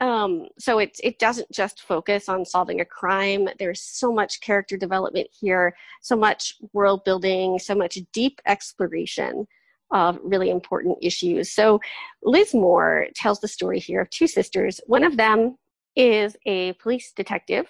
[0.00, 3.48] Um, so it it doesn't just focus on solving a crime.
[3.60, 9.46] There's so much character development here, so much world building, so much deep exploration
[9.92, 11.52] of really important issues.
[11.52, 11.80] So
[12.22, 14.80] Liz Moore tells the story here of two sisters.
[14.86, 15.56] One of them
[15.94, 17.66] is a police detective,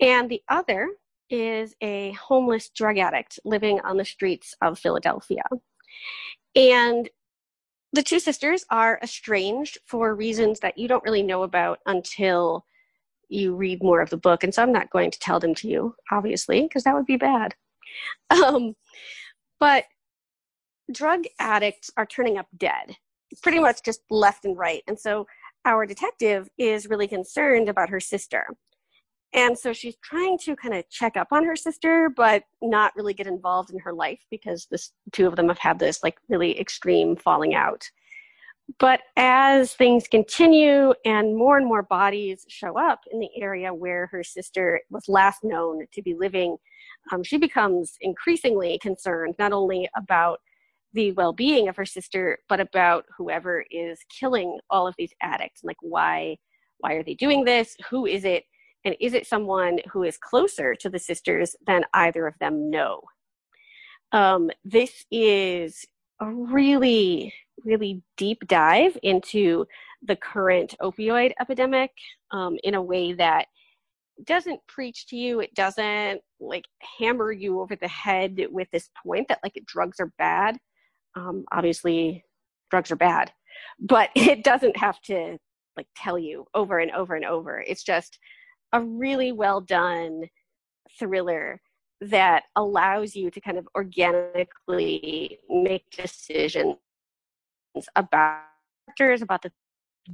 [0.00, 0.88] and the other
[1.30, 5.42] is a homeless drug addict living on the streets of Philadelphia.
[6.54, 7.08] And
[7.92, 12.64] the two sisters are estranged for reasons that you don't really know about until
[13.28, 14.44] you read more of the book.
[14.44, 17.16] And so I'm not going to tell them to you, obviously, because that would be
[17.16, 17.54] bad.
[18.30, 18.74] Um,
[19.60, 19.84] but
[20.92, 22.96] drug addicts are turning up dead,
[23.42, 24.82] pretty much just left and right.
[24.86, 25.26] And so
[25.64, 28.46] our detective is really concerned about her sister.
[29.34, 33.14] And so she's trying to kind of check up on her sister, but not really
[33.14, 34.78] get involved in her life because the
[35.10, 37.88] two of them have had this like really extreme falling out.
[38.78, 44.06] But as things continue and more and more bodies show up in the area where
[44.06, 46.56] her sister was last known to be living,
[47.10, 50.40] um, she becomes increasingly concerned not only about
[50.92, 55.62] the well-being of her sister, but about whoever is killing all of these addicts.
[55.64, 56.36] Like, why?
[56.78, 57.76] Why are they doing this?
[57.90, 58.44] Who is it?
[58.84, 63.00] And is it someone who is closer to the sisters than either of them know?
[64.10, 65.84] Um, this is
[66.20, 67.32] a really,
[67.64, 69.66] really deep dive into
[70.02, 71.90] the current opioid epidemic
[72.32, 73.46] um, in a way that
[74.24, 75.40] doesn't preach to you.
[75.40, 76.64] It doesn't like
[76.98, 80.58] hammer you over the head with this point that like drugs are bad.
[81.14, 82.24] Um, obviously,
[82.70, 83.32] drugs are bad,
[83.80, 85.38] but it doesn't have to
[85.76, 87.60] like tell you over and over and over.
[87.66, 88.18] It's just
[88.72, 90.24] a really well done
[90.98, 91.60] thriller
[92.00, 96.76] that allows you to kind of organically make decisions
[97.94, 98.42] about
[98.98, 99.52] characters, about the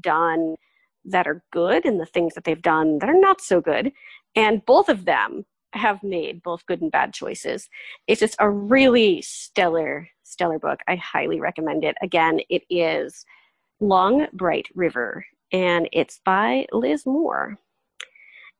[0.00, 0.56] done
[1.04, 3.92] that are good and the things that they've done that are not so good.
[4.36, 7.68] And both of them have made both good and bad choices.
[8.06, 10.80] It's just a really stellar, stellar book.
[10.88, 11.96] I highly recommend it.
[12.02, 13.24] Again, it is
[13.80, 17.58] Long Bright River, and it's by Liz Moore.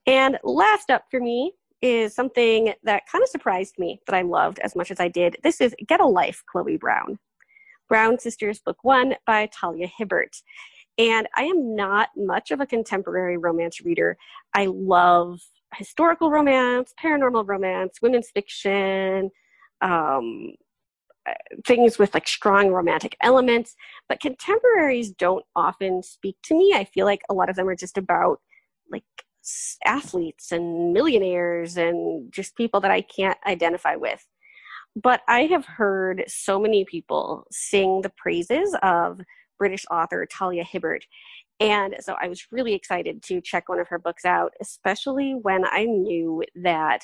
[0.07, 1.53] And last up for me
[1.83, 5.37] is something that kind of surprised me that I loved as much as I did.
[5.43, 7.19] This is Get a Life, Chloe Brown.
[7.89, 10.43] Brown Sisters, Book One by Talia Hibbert.
[10.99, 14.17] And I am not much of a contemporary romance reader.
[14.55, 15.41] I love
[15.75, 19.31] historical romance, paranormal romance, women's fiction,
[19.81, 20.53] um,
[21.67, 23.75] things with like strong romantic elements.
[24.09, 26.73] But contemporaries don't often speak to me.
[26.75, 28.41] I feel like a lot of them are just about
[28.91, 29.05] like
[29.85, 34.27] athletes and millionaires and just people that I can't identify with.
[34.97, 39.21] But I have heard so many people sing the praises of
[39.59, 41.05] British author Talia Hibbert.
[41.61, 45.65] And so I was really excited to check one of her books out, especially when
[45.65, 47.01] I knew that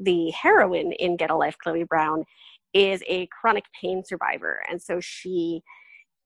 [0.00, 2.24] the heroine in Get a Life, Chloe Brown,
[2.74, 4.62] is a chronic pain survivor.
[4.70, 5.62] And so she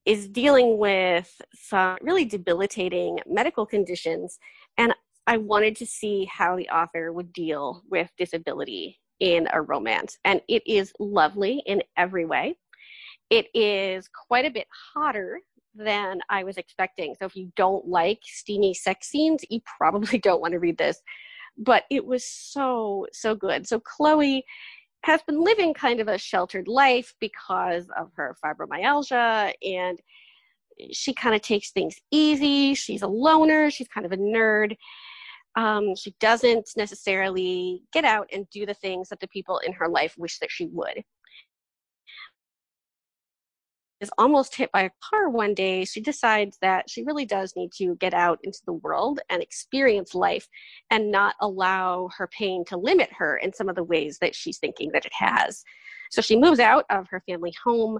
[0.05, 4.39] is dealing with some really debilitating medical conditions.
[4.79, 4.95] And
[5.27, 10.17] I wanted to see how the author would deal with disability in a romance.
[10.25, 12.57] And it is lovely in every way.
[13.31, 15.41] It is quite a bit hotter
[15.75, 17.15] than I was expecting.
[17.19, 21.01] So if you don't like steamy sex scenes, you probably don't want to read this.
[21.59, 23.67] But it was so, so good.
[23.67, 24.45] So Chloe
[25.07, 30.01] has been living kind of a sheltered life because of her fibromyalgia and
[30.93, 32.75] she kind of takes things easy.
[32.75, 34.75] She's a loner, she's kind of a nerd.
[35.55, 39.89] Um, she doesn't necessarily get out and do the things that the people in her
[39.89, 41.05] life wish that she would
[44.01, 47.73] is almost hit by a car one day, she decides that she really does need
[47.79, 50.49] to get out into the world and experience life
[50.91, 54.59] and not allow her pain to limit her in some of the ways that she's
[54.59, 55.65] thinking that it has.
[56.11, 57.99] So she moves out of her family home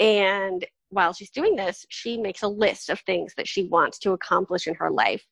[0.00, 4.12] and while she's doing this, she makes a list of things that she wants to
[4.12, 5.26] accomplish in her life.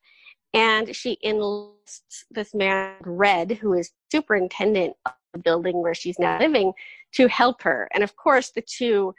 [0.55, 6.39] And she enlists this man, Red, who is superintendent of the building where she's now
[6.39, 6.73] living,
[7.13, 7.89] to help her.
[7.95, 9.15] And of course, the two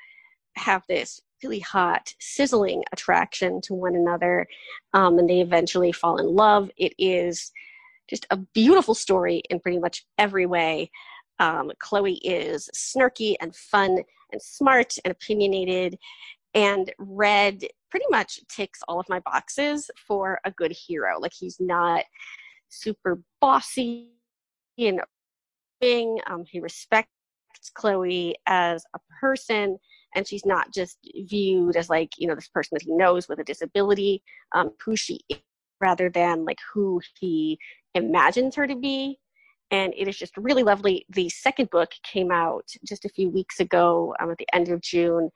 [0.56, 4.48] have this really hot, sizzling attraction to one another,
[4.94, 6.70] um, and they eventually fall in love.
[6.78, 7.52] It is
[8.10, 10.92] just a beautiful story in pretty much every way.
[11.40, 14.00] Um, Chloe is snarky and fun
[14.32, 15.98] and smart and opinionated,
[16.54, 21.20] and Red pretty much ticks all of my boxes for a good hero.
[21.20, 22.04] Like he's not
[22.70, 24.10] super bossy
[24.78, 25.02] and
[26.28, 27.10] um, he respects
[27.76, 29.78] Chloe as a person
[30.16, 30.98] and she's not just
[31.28, 34.96] viewed as like you know this person that he knows with a disability um, who
[34.96, 35.38] she is
[35.82, 37.60] rather than like who he
[37.94, 39.20] imagines her to be.
[39.72, 41.06] And it is just really lovely.
[41.10, 44.82] The second book came out just a few weeks ago um, at the end of
[44.82, 45.30] june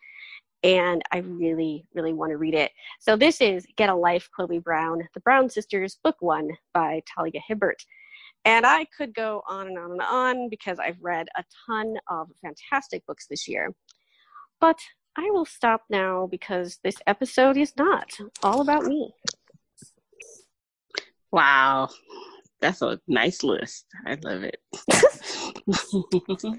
[0.64, 2.72] and i really really want to read it.
[3.00, 7.42] So this is get a life chloe brown the brown sisters book one by talia
[7.48, 7.78] hibbert.
[8.46, 12.30] And I could go on and on and on because I've read a ton of
[12.42, 13.74] fantastic books this year.
[14.60, 14.80] But
[15.16, 18.12] I will stop now because this episode is not
[18.44, 19.14] all about me.
[21.32, 21.90] Wow.
[22.60, 23.86] That's a nice list.
[24.06, 24.60] I love it.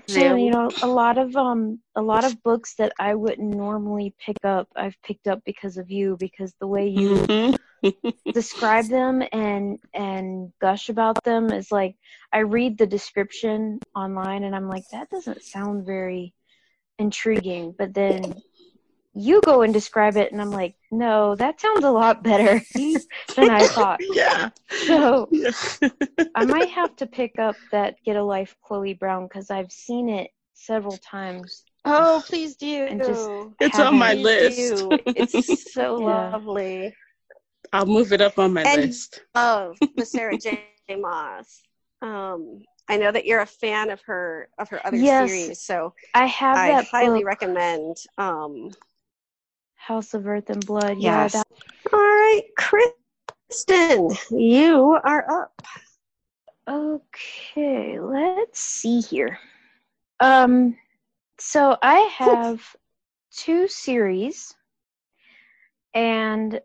[0.08, 4.14] so, you know, a lot of um a lot of books that I wouldn't normally
[4.24, 7.56] pick up, I've picked up because of you because the way you mm-hmm.
[8.32, 11.96] describe them and and gush about them is like
[12.32, 16.32] I read the description online and I'm like that doesn't sound very
[16.98, 18.34] intriguing but then
[19.14, 23.50] you go and describe it and i'm like no that sounds a lot better than
[23.50, 24.50] i thought yeah.
[24.86, 25.50] so Yeah.
[26.34, 30.08] i might have to pick up that get a life chloe brown because i've seen
[30.08, 32.84] it several times Oh, please do.
[32.90, 33.30] And just-
[33.60, 34.58] It's on my list.
[34.58, 34.88] do.
[35.06, 36.30] It's so Yeah.
[36.32, 36.94] lovely.
[37.72, 39.22] I'll move it up on my And- list.
[39.34, 40.66] Love the Sarah J.
[40.90, 41.62] Maas.
[42.02, 45.28] Um, I know that you're a fan of her of her other Yes.
[45.30, 47.96] series, so i have I that highly book, recommend.
[48.16, 48.70] Um,
[49.76, 51.32] house of earth and blood yeah yes.
[51.32, 51.46] that,
[51.92, 55.62] All right, Kristen, you are up.
[56.68, 59.38] okay let's see here
[60.20, 60.76] um
[61.38, 62.60] so i have
[63.32, 64.54] two series
[65.94, 66.60] and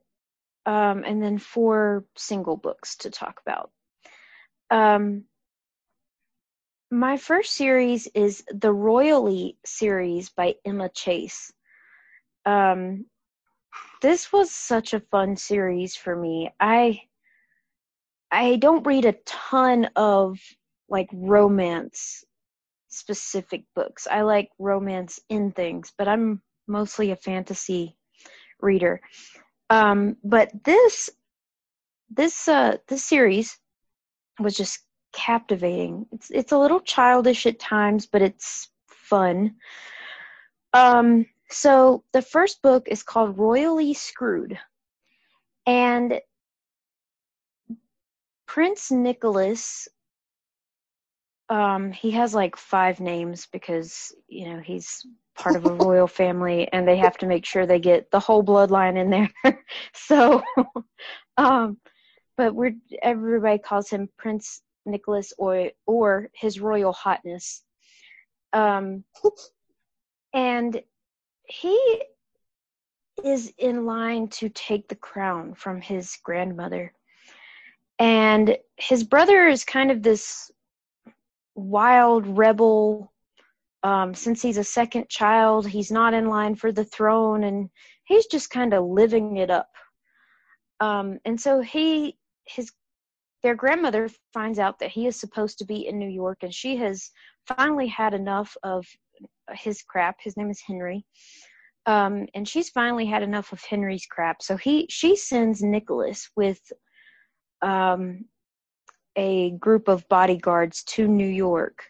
[0.65, 3.71] um and then four single books to talk about
[4.71, 5.23] um
[6.93, 11.51] my first series is the royally series by emma chase.
[12.45, 13.05] Um
[14.03, 16.51] this was such a fun series for me.
[16.59, 17.01] I
[18.31, 20.39] i don't read a ton of
[20.87, 22.23] like romance
[22.89, 24.05] specific books.
[24.05, 27.97] I like romance in things but i'm mostly a fantasy
[28.61, 29.01] reader.
[29.71, 31.09] Um but this
[32.11, 33.57] this uh this series
[34.39, 36.05] was just captivating.
[36.11, 39.55] It's it's a little childish at times but it's fun.
[40.73, 44.59] Um so the first book is called royally screwed.
[45.65, 46.19] And
[48.45, 49.87] prince nicholas
[51.49, 55.05] um he has like five names because you know he's
[55.35, 58.43] part of a royal family and they have to make sure they get the whole
[58.43, 59.31] bloodline in there.
[59.93, 60.41] So
[61.37, 61.77] um
[62.37, 67.63] but we're everybody calls him prince nicholas or or his royal hotness
[68.53, 69.03] um
[70.33, 70.81] and
[71.47, 72.01] he
[73.23, 76.93] is in line to take the crown from his grandmother.
[77.99, 80.51] And his brother is kind of this
[81.55, 83.11] wild rebel.
[83.83, 87.69] Um, since he's a second child he's not in line for the throne and
[88.05, 89.69] he's just kind of living it up.
[90.79, 92.71] Um, and so he his
[93.43, 96.75] their grandmother finds out that he is supposed to be in new york and she
[96.75, 97.11] has
[97.45, 98.85] finally had enough of
[99.53, 100.17] his crap.
[100.21, 101.05] His name is henry.
[101.85, 104.41] Um, and she's finally had enough of henry's crap.
[104.41, 106.61] So he she sends nicholas with
[107.61, 108.25] um,
[109.15, 111.83] a group of bodyguards to New York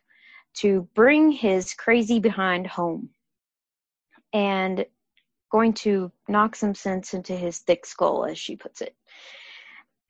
[0.55, 3.09] to bring his crazy behind home
[4.33, 4.85] and
[5.51, 8.95] going to knock some sense into his thick skull, as she puts it.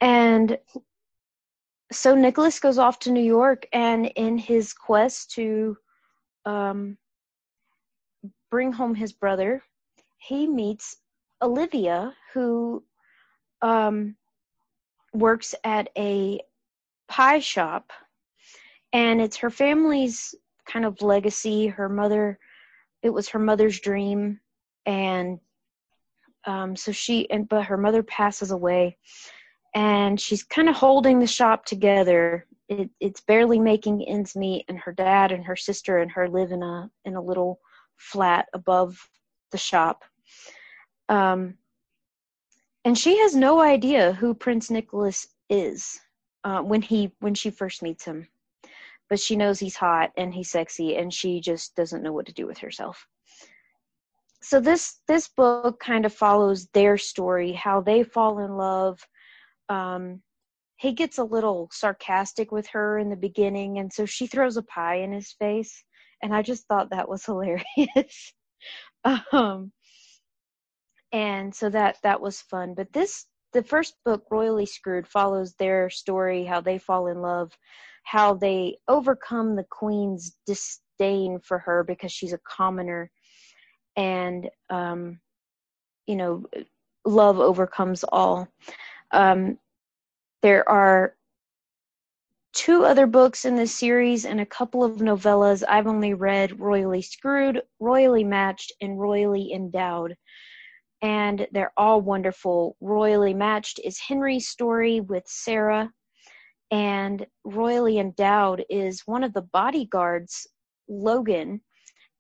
[0.02, 0.58] And
[1.94, 5.78] so Nicholas goes off to New York, and in his quest to
[6.46, 6.98] um,
[8.52, 9.64] bring home his brother,
[10.18, 10.98] he meets
[11.42, 12.84] Olivia, who
[13.62, 14.16] um,
[15.14, 16.40] works at a
[17.08, 17.92] pie shop.
[18.92, 20.36] And it's her family's
[20.66, 21.68] kind of legacy.
[21.68, 22.40] Her mother
[23.02, 24.40] it was her mother's dream.
[24.86, 25.40] And
[26.46, 28.98] um, so she and but her mother passes away
[29.74, 32.46] and she's kind of holding the shop together.
[32.70, 36.52] It, it's barely making ends meet and her dad and her sister and her live
[36.52, 37.60] in a in a little
[37.98, 38.98] flat above
[39.52, 40.04] the shop.
[41.10, 41.56] Um,
[42.86, 46.00] and she has no idea who prince nicholas is
[46.44, 48.28] uh, when he when she first meets him.
[49.10, 52.34] But she knows he's hot and he's sexy and she just doesn't know what to
[52.34, 53.08] do with herself.
[54.42, 59.06] So this this book kind of follows their story how they fall in love
[59.70, 60.22] um,
[60.78, 64.64] he gets a little sarcastic with her in the beginning and so she throws a
[64.64, 65.84] pie in his face
[66.22, 68.34] and i just thought that was hilarious.
[69.06, 69.72] Um,
[71.12, 72.74] and so that that was fun.
[72.74, 77.52] But this the first book royally screwed follows their story how they fall in love
[78.06, 83.12] how they overcome the queen's disdain for her because she's a commoner.
[83.96, 85.20] And um
[86.08, 86.46] you know
[87.06, 88.48] love overcomes all
[89.14, 89.58] um
[90.42, 91.16] there are
[92.54, 97.02] two other books in this series and a couple of novellas i've only read royally
[97.02, 100.16] screwed royally matched and royally endowed
[101.04, 102.78] and they're all wonderful.
[102.80, 105.92] Royally Matched is Henry's story with Sarah,
[106.72, 110.48] and Royally Endowed is one of the bodyguards,
[110.88, 111.62] Logan,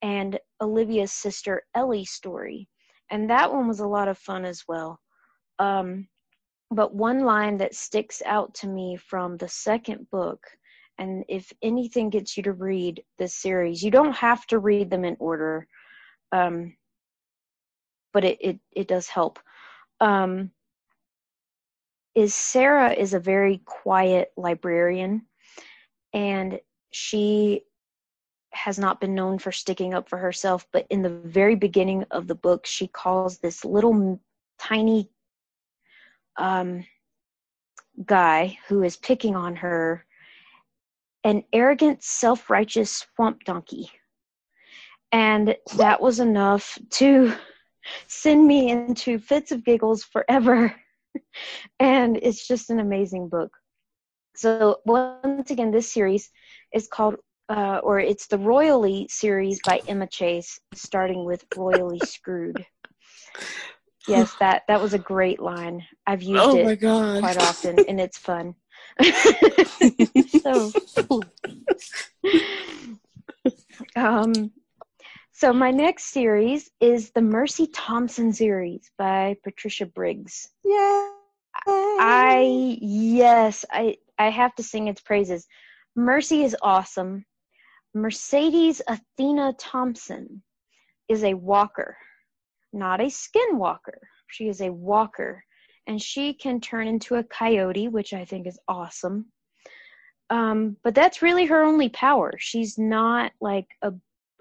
[0.01, 2.67] and Olivia's sister Ellie's story.
[3.09, 4.99] And that one was a lot of fun as well.
[5.59, 6.09] Um,
[6.71, 10.45] but one line that sticks out to me from the second book,
[10.97, 15.05] and if anything gets you to read this series, you don't have to read them
[15.05, 15.67] in order.
[16.31, 16.75] Um,
[18.11, 19.39] but it, it, it does help.
[19.99, 20.51] Um,
[22.15, 25.25] is Sarah is a very quiet librarian,
[26.13, 26.59] and
[26.91, 27.63] she
[28.51, 30.67] has not been known for sticking up for herself.
[30.71, 34.19] But in the very beginning of the book, she calls this little
[34.59, 35.09] tiny
[36.37, 36.85] um,
[38.05, 40.05] guy who is picking on her
[41.23, 43.89] an arrogant, self righteous swamp donkey.
[45.11, 47.33] And that was enough to
[48.07, 50.75] send me into fits of giggles forever.
[51.79, 53.51] and it's just an amazing book.
[54.35, 56.31] So, once again, this series
[56.73, 57.17] is called,
[57.49, 62.65] uh, or it's the Royally series by Emma Chase, starting with Royally Screwed.
[64.07, 65.85] Yes, that that was a great line.
[66.05, 68.55] I've used Oh it quite often, and it's fun.
[70.41, 70.71] so,
[73.95, 74.51] um,
[75.31, 80.49] so my next series is the Mercy Thompson series by Patricia Briggs.
[80.63, 81.09] Yeah.
[81.67, 85.47] I yes, I I have to sing its praises.
[85.95, 87.25] Mercy is awesome.
[87.93, 90.41] Mercedes Athena Thompson
[91.07, 91.95] is a walker,
[92.73, 93.97] not a skinwalker.
[94.27, 95.43] She is a walker,
[95.87, 99.27] and she can turn into a coyote, which I think is awesome.
[100.29, 102.33] Um, but that's really her only power.
[102.39, 103.93] She's not like a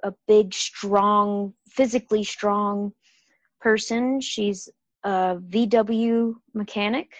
[0.03, 2.93] a big, strong, physically strong
[3.61, 4.21] person.
[4.21, 4.69] She's
[5.05, 7.13] a VW mechanic.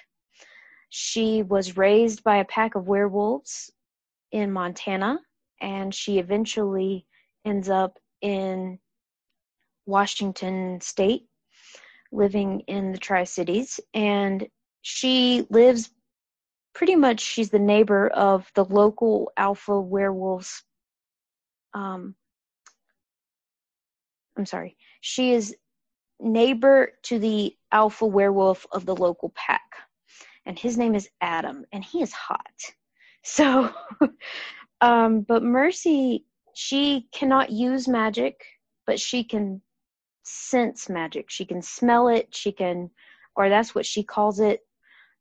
[0.91, 3.71] She was raised by a pack of werewolves
[4.33, 5.19] in Montana,
[5.61, 7.07] and she eventually
[7.45, 8.79] ends up in
[9.87, 11.27] Washington State,
[12.11, 13.81] living in the Tri Cities.
[13.95, 14.47] And
[14.83, 15.91] she lives
[16.75, 20.63] pretty much, she's the neighbor of the local alpha werewolves.
[21.75, 22.15] Um,
[24.37, 24.77] I'm sorry.
[25.01, 25.55] She is
[26.21, 29.63] neighbor to the alpha werewolf of the local pack.
[30.47, 32.41] And his name is Adam, and he is hot.
[33.25, 33.73] So,
[34.81, 36.25] um, but Mercy,
[36.55, 38.35] she cannot use magic,
[38.85, 39.63] but she can
[40.23, 41.31] sense magic.
[41.31, 42.35] She can smell it.
[42.35, 42.91] She can,
[43.37, 44.61] or that's what she calls it,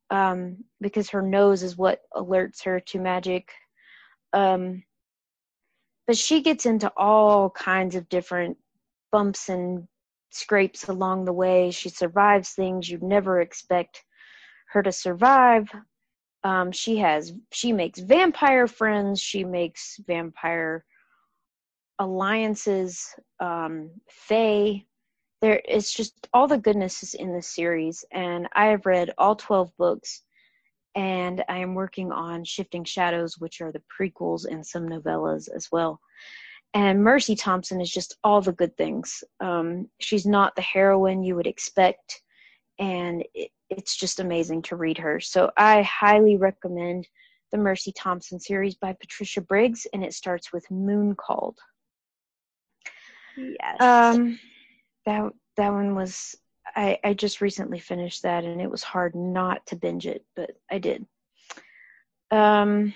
[0.09, 3.51] um, because her nose is what alerts her to magic.
[4.33, 4.83] Um,
[6.07, 8.57] but she gets into all kinds of different
[9.11, 9.87] bumps and
[10.31, 11.71] scrapes along the way.
[11.71, 14.03] She survives things you'd never expect
[14.71, 15.69] her to survive.
[16.43, 19.21] Um, she has she makes vampire friends.
[19.21, 20.85] She makes vampire
[21.99, 23.05] alliances.
[23.39, 24.85] Um, Fae.
[25.41, 29.35] There, it's just all the goodness is in this series, and I have read all
[29.35, 30.21] twelve books,
[30.95, 35.67] and I am working on Shifting Shadows, which are the prequels and some novellas as
[35.71, 35.99] well
[36.73, 39.23] and Mercy Thompson is just all the good things.
[39.39, 42.21] Um, she's not the heroine you would expect,
[42.79, 45.19] and it, it's just amazing to read her.
[45.19, 47.07] So I highly recommend
[47.51, 51.57] the Mercy Thompson series by Patricia Briggs, and it starts with Moon Called.
[53.35, 53.81] Yes.
[53.81, 54.39] Um,
[55.05, 56.35] that that one was
[56.75, 60.51] I I just recently finished that, and it was hard not to binge it, but
[60.69, 61.05] I did.
[62.31, 62.93] Um.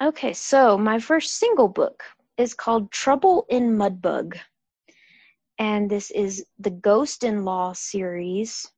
[0.00, 2.04] Okay, so my first single book
[2.36, 4.38] is called Trouble in Mudbug.
[5.58, 8.70] And this is the Ghost in Law series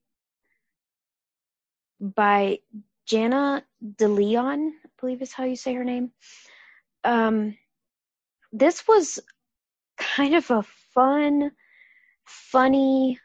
[2.01, 2.61] by
[3.05, 3.65] Jana
[3.97, 6.11] DeLeon, I believe is how you say her name.
[7.05, 7.59] Um,
[8.51, 9.21] this was
[9.99, 10.65] kind of a
[10.95, 11.51] fun,
[12.25, 13.19] funny,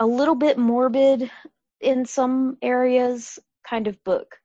[0.00, 1.30] a little bit morbid
[1.80, 4.36] in some areas kind of book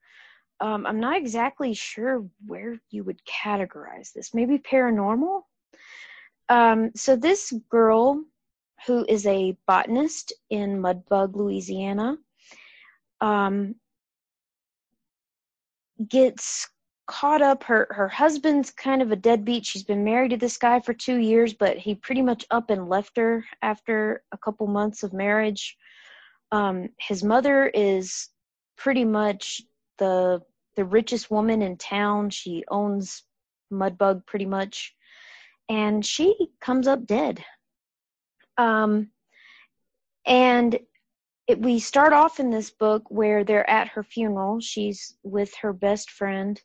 [0.60, 4.34] um, I'm not exactly sure where you would categorize this.
[4.34, 5.42] Maybe paranormal.
[6.50, 8.24] Um, so this girl,
[8.86, 12.18] who is a botanist in Mudbug, Louisiana,
[13.22, 13.76] um,
[16.08, 16.70] gets
[17.08, 17.64] caught up.
[17.64, 19.66] Her her husband's kind of a deadbeat.
[19.66, 22.90] She's been married to this guy for two years, but he pretty much up and
[22.90, 25.78] left her after a couple months of marriage.
[26.52, 28.30] Um, his mother is
[28.78, 29.62] pretty much
[29.98, 30.42] the
[30.76, 32.30] the richest woman in town.
[32.30, 33.24] She owns
[33.72, 34.94] Mudbug pretty much,
[35.70, 37.44] and she comes up dead.
[38.58, 39.12] Um,
[40.26, 40.80] and
[41.48, 44.60] it, we start off in this book where they're at her funeral.
[44.60, 46.62] She's with her best friend,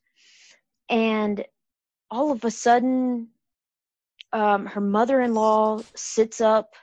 [0.88, 1.44] and
[2.10, 3.28] all of a sudden,
[4.32, 6.74] um, her mother-in-law sits up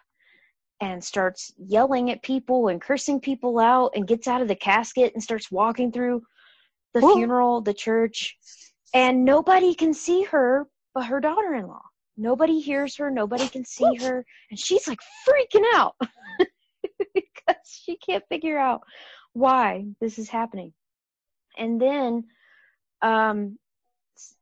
[0.82, 5.14] and starts yelling at people and cursing people out and gets out of the casket
[5.14, 6.22] and starts walking through
[6.94, 8.38] the funeral, the church,
[8.94, 11.82] and nobody can see her but her daughter in law.
[12.18, 15.96] nobody hears her, nobody can see her, and she's like freaking out
[17.14, 18.82] because she can't figure out
[19.34, 20.74] why this is happening.
[21.58, 22.24] And then
[23.02, 23.58] um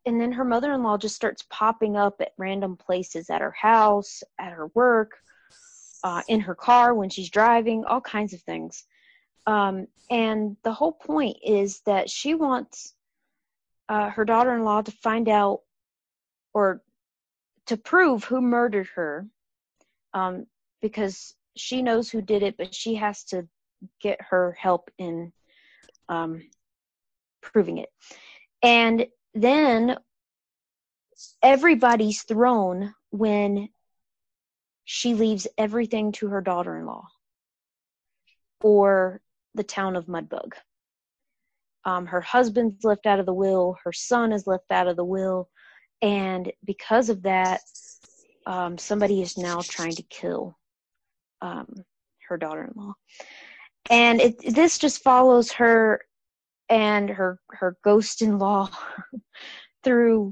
[0.05, 4.53] and then her mother-in-law just starts popping up at random places at her house, at
[4.53, 5.17] her work,
[6.03, 8.85] uh, in her car when she's driving, all kinds of things.
[9.45, 12.93] Um, and the whole point is that she wants
[13.89, 15.61] uh, her daughter-in-law to find out
[16.53, 16.81] or
[17.67, 19.27] to prove who murdered her
[20.13, 20.45] um,
[20.81, 23.47] because she knows who did it but she has to
[24.01, 25.31] get her help in
[26.09, 26.41] um,
[27.41, 27.89] proving it
[28.63, 29.07] and
[29.43, 29.97] then
[31.41, 33.69] everybody's thrown when
[34.85, 37.07] she leaves everything to her daughter-in-law
[38.61, 39.21] or
[39.55, 40.53] the town of mudbug.
[41.85, 45.05] Um, her husband's left out of the will her son is left out of the
[45.05, 45.49] will
[46.01, 47.61] and because of that
[48.45, 50.57] um, somebody is now trying to kill
[51.41, 51.67] um,
[52.27, 52.93] her daughter-in-law.
[53.89, 56.01] And it, this just follows her
[56.69, 58.69] and her her ghost-in-law
[59.83, 60.31] through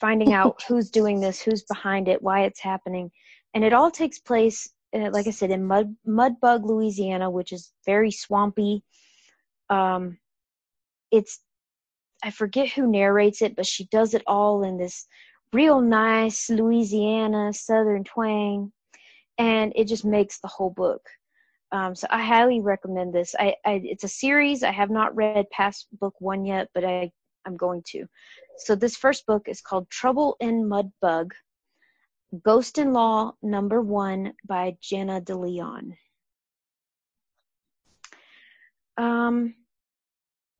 [0.00, 3.10] finding out who's doing this who's behind it why it's happening
[3.54, 7.72] and it all takes place uh, like i said in mud mudbug louisiana which is
[7.86, 8.82] very swampy
[9.70, 10.18] um,
[11.10, 11.40] it's
[12.22, 15.06] I forget who narrates it, but she does it all in this
[15.52, 18.72] real nice Louisiana Southern twang,
[19.36, 21.02] and it just makes the whole book.
[21.74, 23.34] Um, so I highly recommend this.
[23.36, 24.62] I, I, it's a series.
[24.62, 27.10] I have not read past book one yet, but I
[27.44, 28.06] I'm going to.
[28.58, 31.32] So this first book is called Trouble in Mudbug,
[32.44, 35.96] Ghost in Law Number One by Jenna DeLeon.
[38.96, 39.56] Um,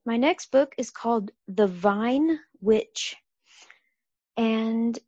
[0.05, 3.15] my next book is called The Vine Witch,
[4.37, 4.99] and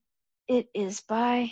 [0.47, 1.51] it is by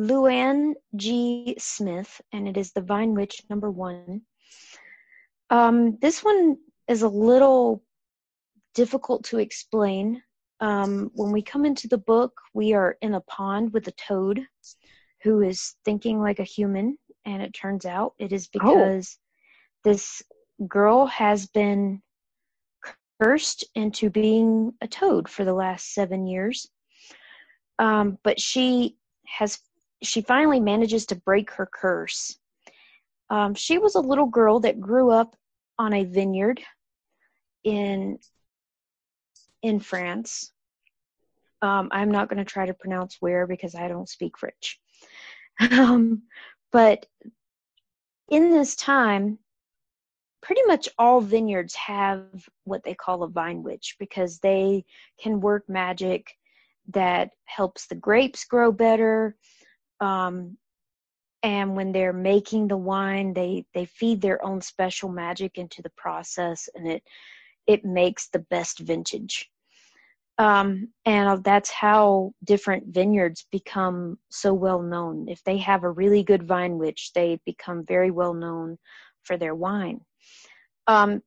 [0.00, 1.54] Luanne G.
[1.58, 4.22] Smith, and it is The Vine Witch number one.
[5.50, 6.56] Um, this one
[6.88, 7.82] is a little
[8.74, 10.22] difficult to explain.
[10.60, 14.40] Um, when we come into the book, we are in a pond with a toad
[15.22, 16.96] who is thinking like a human,
[17.26, 18.58] and it turns out it is oh.
[18.58, 19.90] because oh.
[19.90, 20.22] this
[20.66, 22.00] girl has been
[23.20, 26.70] cursed into being a toad for the last seven years.
[27.78, 28.96] Um, but she
[29.26, 29.58] has
[30.02, 32.38] she finally manages to break her curse.
[33.28, 35.36] Um, she was a little girl that grew up
[35.78, 36.60] on a vineyard
[37.64, 38.18] in
[39.62, 40.52] in France.
[41.62, 44.80] Um, I'm not going to try to pronounce where because I don't speak French.
[45.72, 46.22] um,
[46.72, 47.04] but
[48.30, 49.38] in this time,
[50.42, 54.84] pretty much all vineyards have what they call a vine witch because they
[55.20, 56.32] can work magic
[56.88, 59.36] that helps the grapes grow better
[60.00, 60.56] um,
[61.42, 65.92] and when they're making the wine they they feed their own special magic into the
[65.96, 67.02] process and it
[67.66, 69.50] it makes the best vintage.
[70.38, 75.28] Um, and that's how different vineyards become so well known.
[75.28, 78.78] If they have a really good vine witch they become very well known
[79.22, 80.00] for their wine.
[80.86, 81.22] Um,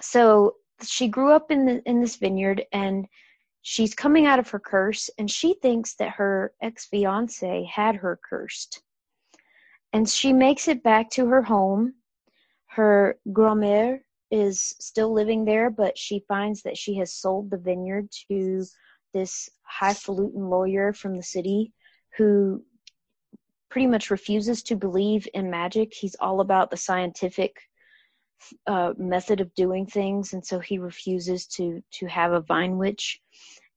[0.00, 3.06] so she grew up in the, in this vineyard and
[3.68, 8.80] she's coming out of her curse and she thinks that her ex-fiance had her cursed.
[9.92, 11.94] And she makes it back to her home.
[12.66, 18.08] Her grand-mère is still living there but she finds that she has sold the vineyard
[18.28, 18.64] to
[19.12, 21.72] this highfalutin lawyer from the city
[22.16, 22.62] who
[23.68, 25.92] pretty much refuses to believe in magic.
[25.92, 27.56] He's all about the scientific
[28.66, 33.20] uh, method of doing things, and so he refuses to to have a vine witch.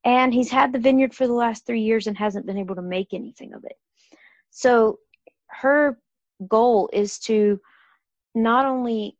[0.09, 2.81] And he's had the vineyard for the last three years and hasn't been able to
[2.81, 3.77] make anything of it.
[4.49, 4.97] So
[5.49, 5.99] her
[6.47, 7.61] goal is to
[8.33, 9.19] not only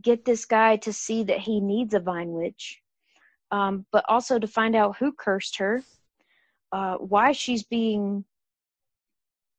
[0.00, 2.80] get this guy to see that he needs a vine witch,
[3.50, 5.82] um, but also to find out who cursed her,
[6.70, 8.24] uh, why she's being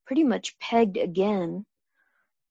[0.07, 1.65] pretty much pegged again,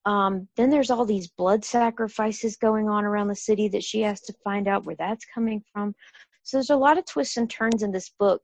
[0.05, 4.21] um, then there's all these blood sacrifices going on around the city that she has
[4.21, 5.95] to find out where that's coming from.
[6.43, 8.43] So there's a lot of twists and turns in this book,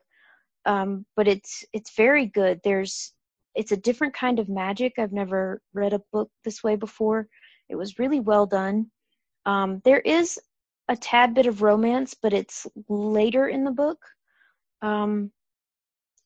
[0.66, 2.60] um, but it's it's very good.
[2.64, 3.12] There's
[3.54, 4.94] it's a different kind of magic.
[4.98, 7.28] I've never read a book this way before.
[7.68, 8.90] It was really well done.
[9.46, 10.38] Um, there is
[10.88, 13.98] a tad bit of romance, but it's later in the book.
[14.80, 15.32] Um,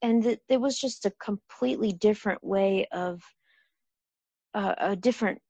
[0.02, 3.22] and it, it was just a completely different way of
[4.54, 5.40] a, a different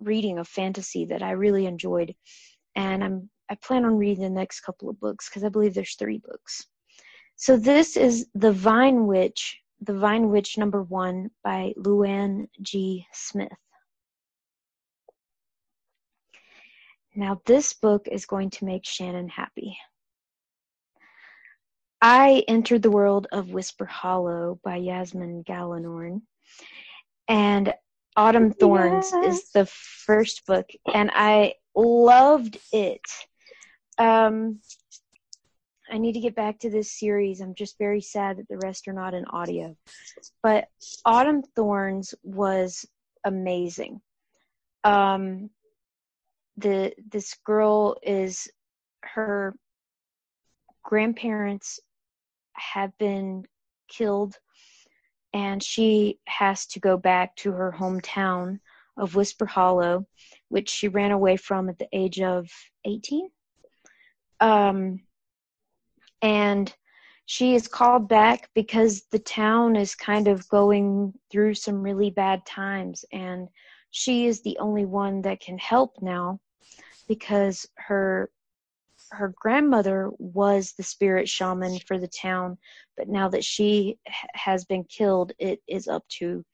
[0.00, 2.14] reading of fantasy that I really enjoyed,
[2.74, 5.94] and I'm I plan on reading the next couple of books because I believe there's
[5.94, 6.66] three books.
[7.36, 13.06] So this is The Vine Witch, The Vine Witch number one by Luanne G.
[13.12, 13.52] Smith.
[17.14, 19.76] Now, this book is going to make Shannon happy.
[22.00, 26.22] I entered the world of Whisper Hollow by Yasmine Galenorn,
[27.26, 27.74] and
[28.16, 29.34] Autumn Thorns yes.
[29.34, 33.00] is the first book, and I loved it.
[33.98, 34.60] Um,
[35.90, 37.40] I need to get back to this series.
[37.40, 39.76] I'm just very sad that the rest are not in audio.
[40.42, 40.68] But
[41.04, 42.86] Autumn Thorns was
[43.24, 44.00] amazing.
[44.84, 45.50] Um,
[46.56, 48.48] the this girl is
[49.02, 49.54] her
[50.82, 51.80] grandparents
[52.54, 53.44] have been
[53.88, 54.36] killed
[55.32, 58.58] and she has to go back to her hometown
[58.96, 60.06] of Whisper Hollow,
[60.48, 62.48] which she ran away from at the age of
[62.84, 63.28] 18.
[64.40, 65.00] Um,
[66.22, 66.74] and
[67.26, 72.44] she is called back because the town is kind of going through some really bad
[72.46, 73.48] times, and
[73.90, 76.40] she is the only one that can help now
[77.06, 78.30] because her
[79.10, 82.58] her grandmother was the spirit shaman for the town,
[82.96, 83.98] but now that she
[84.34, 86.44] has been killed, it is up to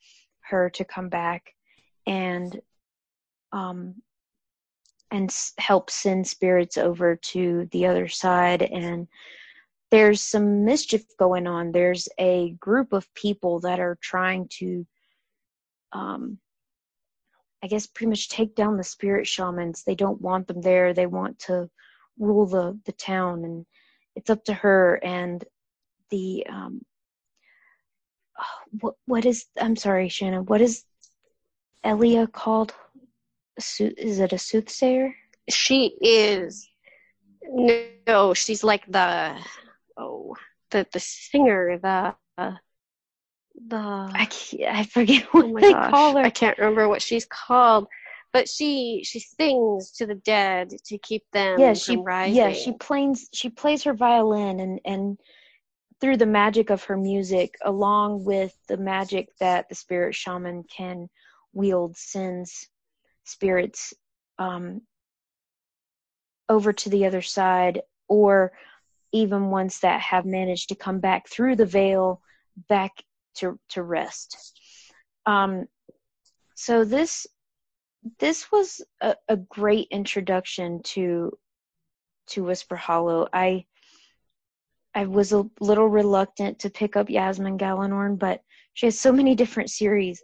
[0.41, 1.55] her to come back
[2.07, 2.61] and
[3.53, 3.95] um
[5.15, 9.09] and help send spirits over to the other side and
[9.91, 14.87] there's some mischief going on there's a group of people that are trying to
[15.93, 16.39] um
[17.65, 19.85] I guess pretty much take down the spirit shamans.
[19.85, 20.93] They don't want them there.
[20.93, 21.71] They want to
[22.19, 23.65] rule the the town, and
[24.15, 25.43] it's up to her and
[26.11, 26.83] the um.
[28.81, 30.45] What what is I'm sorry, Shannon.
[30.45, 30.85] What is
[31.83, 32.75] Elia called?
[33.59, 35.15] Is it a soothsayer?
[35.49, 36.69] She is.
[37.47, 39.37] No, she's like the
[39.97, 40.37] oh
[40.71, 42.15] the the singer the.
[42.37, 42.53] Uh,
[43.69, 46.25] the I can't, I forget what oh they gosh, call her.
[46.25, 47.87] I can't remember what she's called,
[48.33, 52.35] but she she sings to the dead to keep them yeah, she, rising.
[52.35, 55.19] Yeah, she plays she plays her violin and and
[56.01, 61.09] through the magic of her music, along with the magic that the spirit shaman can
[61.53, 62.69] wield, sends
[63.25, 63.95] spirits
[64.39, 64.83] um,
[66.49, 68.53] over to the other side, or
[69.13, 72.21] even ones that have managed to come back through the veil
[72.69, 72.93] back
[73.35, 74.59] to to rest.
[75.27, 75.67] Um,
[76.55, 77.27] so this
[78.19, 81.37] this was a, a great introduction to
[82.29, 83.29] to Whisper Hollow.
[83.33, 83.65] I
[84.95, 88.43] I was a little reluctant to pick up Yasmine Galenorn, but
[88.75, 90.23] she has so many different series.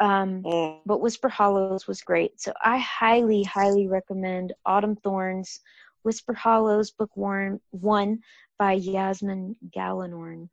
[0.00, 0.42] Um,
[0.84, 2.40] but Whisper Hollows was great.
[2.40, 5.60] So I highly, highly recommend Autumn Thorns,
[6.02, 8.20] Whisper Hollows, Book One, one
[8.58, 10.48] by Yasmine Galenorn.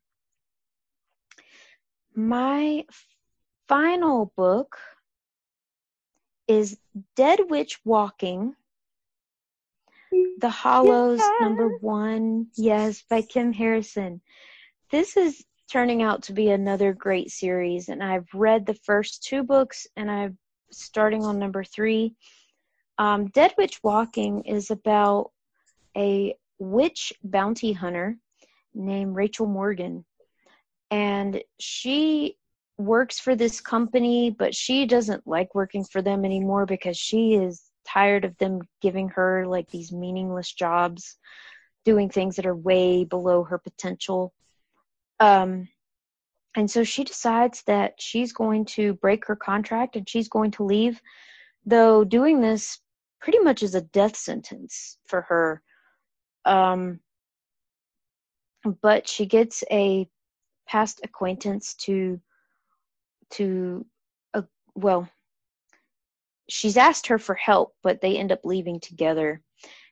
[2.14, 2.86] My
[3.68, 4.78] final book
[6.48, 6.78] is
[7.16, 8.56] Dead Witch Walking.
[10.40, 14.22] The Hollows, number one, yes, by Kim Harrison.
[14.92, 19.44] This is turning out to be another great series, and I've read the first two
[19.44, 20.38] books, and I'm
[20.72, 22.16] starting on number three.
[22.98, 25.32] Um, Dead Witch Walking is about
[25.96, 28.18] a witch bounty hunter
[28.74, 30.06] named Rachel Morgan
[30.92, 32.38] and she
[32.78, 37.64] works for this company, but she doesn't like working for them anymore because she is
[37.86, 41.18] tired of them giving her like these meaningless jobs,
[41.86, 44.34] doing things that are way below her potential.
[45.20, 45.68] Um,
[46.56, 50.64] and so she decides that she's going to break her contract and she's going to
[50.64, 51.02] leave,
[51.66, 52.80] though doing this
[53.22, 55.62] pretty much is a death sentence for her.
[56.46, 57.00] Um,
[58.82, 60.10] but she gets a
[60.68, 62.20] past acquaintance to
[63.32, 63.86] to
[64.34, 64.44] a
[64.76, 65.08] well
[66.48, 69.42] she's asked her for help but they end up leaving together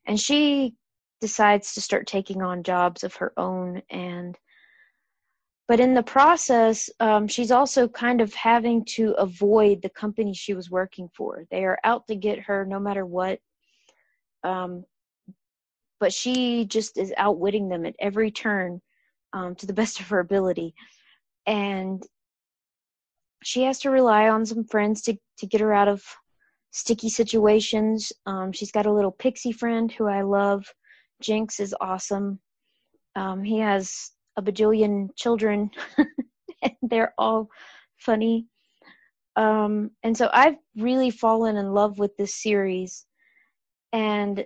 [0.06, 0.76] and she
[1.20, 4.38] decides to start taking on jobs of her own and
[5.68, 10.54] but in the process um, she's also kind of having to avoid the company she
[10.54, 13.40] was working for they are out to get her no matter what
[14.44, 14.86] um,
[16.00, 18.82] but she just is outwitting them at every turn
[19.34, 20.74] um, to the best of her ability.
[21.46, 22.04] And
[23.44, 26.04] she has to rely on some friends to, to get her out of
[26.72, 28.12] sticky situations.
[28.26, 30.66] Um, she's got a little pixie friend who I love.
[31.22, 32.40] Jenks is awesome.
[33.16, 35.72] Um, he has a bajillion children,
[36.82, 37.50] they're all
[37.98, 38.48] funny.
[39.36, 43.06] Um, and so I've really fallen in love with this series.
[43.94, 44.46] And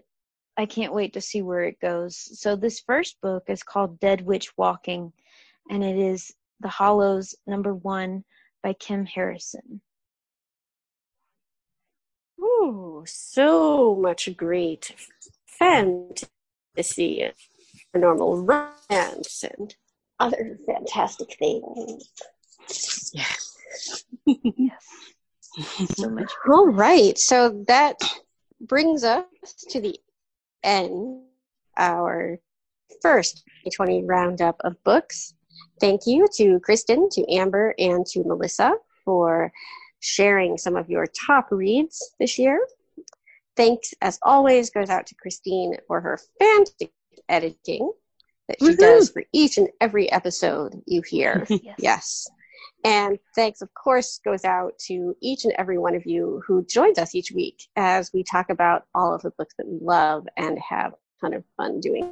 [0.58, 2.40] I can't wait to see where it goes.
[2.40, 5.12] So this first book is called Dead Witch Walking,
[5.70, 8.24] and it is The Hollows number one
[8.62, 9.82] by Kim Harrison.
[12.40, 14.94] Ooh, so much great
[15.46, 17.32] fantasy,
[17.96, 19.76] normal romance, and
[20.22, 22.12] other fantastic things.
[23.14, 23.56] Yes.
[24.26, 24.88] Yes.
[25.98, 26.32] So much.
[26.50, 27.98] All right, so that
[28.62, 29.26] brings us
[29.70, 30.00] to the
[30.64, 31.24] end
[31.78, 32.40] our
[33.02, 35.34] first 2020 roundup of books.
[35.82, 39.52] Thank you to Kristen, to Amber, and to Melissa for
[40.00, 42.66] sharing some of your top reads this year.
[43.58, 46.94] Thanks, as always, goes out to Christine for her fantastic
[47.28, 47.92] editing
[48.52, 48.78] that she Woohoo!
[48.78, 51.46] does for each and every episode you hear.
[51.62, 51.76] Yes.
[51.78, 52.28] Yes.
[52.84, 56.98] And thanks, of course, goes out to each and every one of you who joins
[56.98, 60.58] us each week as we talk about all of the books that we love and
[60.58, 62.12] have a ton of fun doing.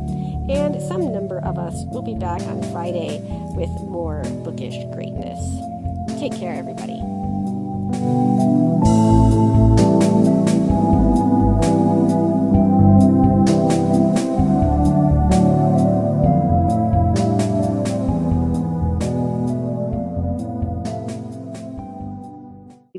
[0.51, 3.21] And some number of us will be back on Friday
[3.55, 5.39] with more bookish greatness.
[6.19, 6.99] Take care, everybody.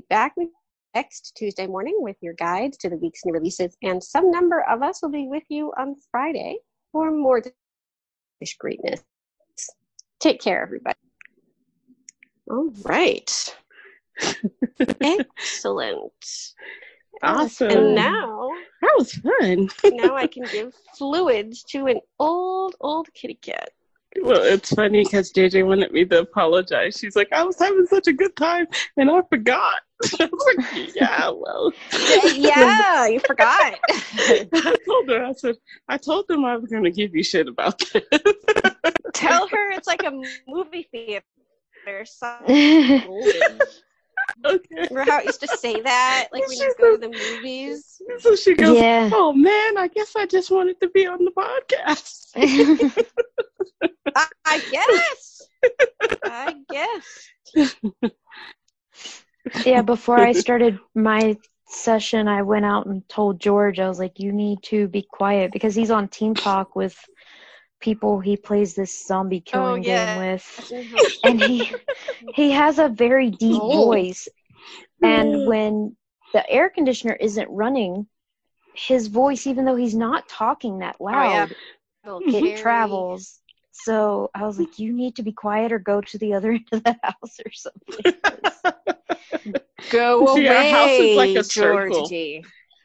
[0.09, 0.34] Back
[0.94, 4.82] next Tuesday morning with your guides to the week's new releases, and some number of
[4.82, 6.59] us will be with you on Friday
[6.93, 7.43] for more
[8.59, 9.03] greatness.
[10.20, 10.99] Take care, everybody.
[12.51, 13.57] All right.
[15.01, 16.12] Excellent.
[17.24, 17.70] Awesome.
[17.70, 19.68] And now, that was fun.
[19.97, 23.70] now I can give fluids to an old, old kitty cat.
[24.20, 26.98] Well, it's funny because JJ wanted me to apologize.
[26.98, 29.74] She's like, I was having such a good time and I forgot.
[30.20, 31.72] I was like, yeah, well.
[32.34, 33.78] yeah, you forgot.
[33.88, 35.56] I told her, I said,
[35.88, 38.04] I told them I was going to give you shit about this.
[39.14, 40.12] Tell her it's like a
[40.46, 41.24] movie theater.
[42.04, 42.38] So
[44.44, 44.88] okay.
[44.90, 48.00] Remember how it used to say that, like when you go to the movies?
[48.18, 49.10] So she goes, Yeah.
[49.12, 52.28] Oh man, I guess I just wanted to be on the podcast.
[54.16, 55.42] I, I guess.
[56.24, 57.28] I guess.
[59.64, 64.18] yeah, before I started my session, I went out and told George, I was like,
[64.18, 66.96] you need to be quiet because he's on Team Talk with
[67.82, 70.06] people he plays this zombie killing yeah.
[70.06, 70.72] game with.
[71.24, 71.68] And he
[72.34, 73.70] he has a very deep Oh.
[73.70, 74.28] voice.
[75.02, 75.96] And when
[76.32, 78.06] the air conditioner isn't running,
[78.74, 81.54] his voice, even though he's not talking that loud,
[82.32, 83.40] it travels.
[83.72, 86.68] So I was like, you need to be quiet or go to the other end
[86.72, 88.06] of the house or something.
[89.88, 92.16] Go See, our house is like a circle.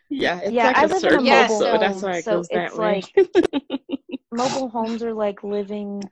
[0.10, 2.18] Yeah, it's Yeah, like I a live in a circle, mobile so that's home, why
[2.18, 3.04] it so goes that it's way.
[4.32, 6.04] Mobile homes are like living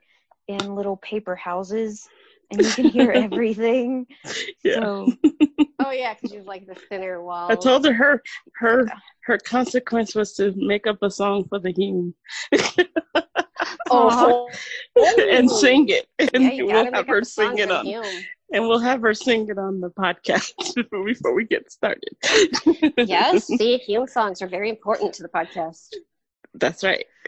[0.47, 2.07] in little paper houses
[2.51, 4.07] and you can hear everything.
[4.63, 4.75] yeah.
[4.75, 5.11] So
[5.83, 7.51] Oh yeah, because you have like the thinner walls.
[7.51, 8.21] I told her her
[8.59, 8.87] her
[9.23, 12.13] her consequence was to make up a song for the hymn
[13.91, 14.47] Oh,
[14.97, 15.59] and oh.
[15.59, 18.03] sing it, and yeah, we'll have her a sing it on, him.
[18.51, 20.53] and we'll have her sing it on the podcast
[21.05, 22.09] before we get started.
[22.97, 25.93] Yes, see, hymn songs are very important to the podcast.
[26.59, 27.05] That's right.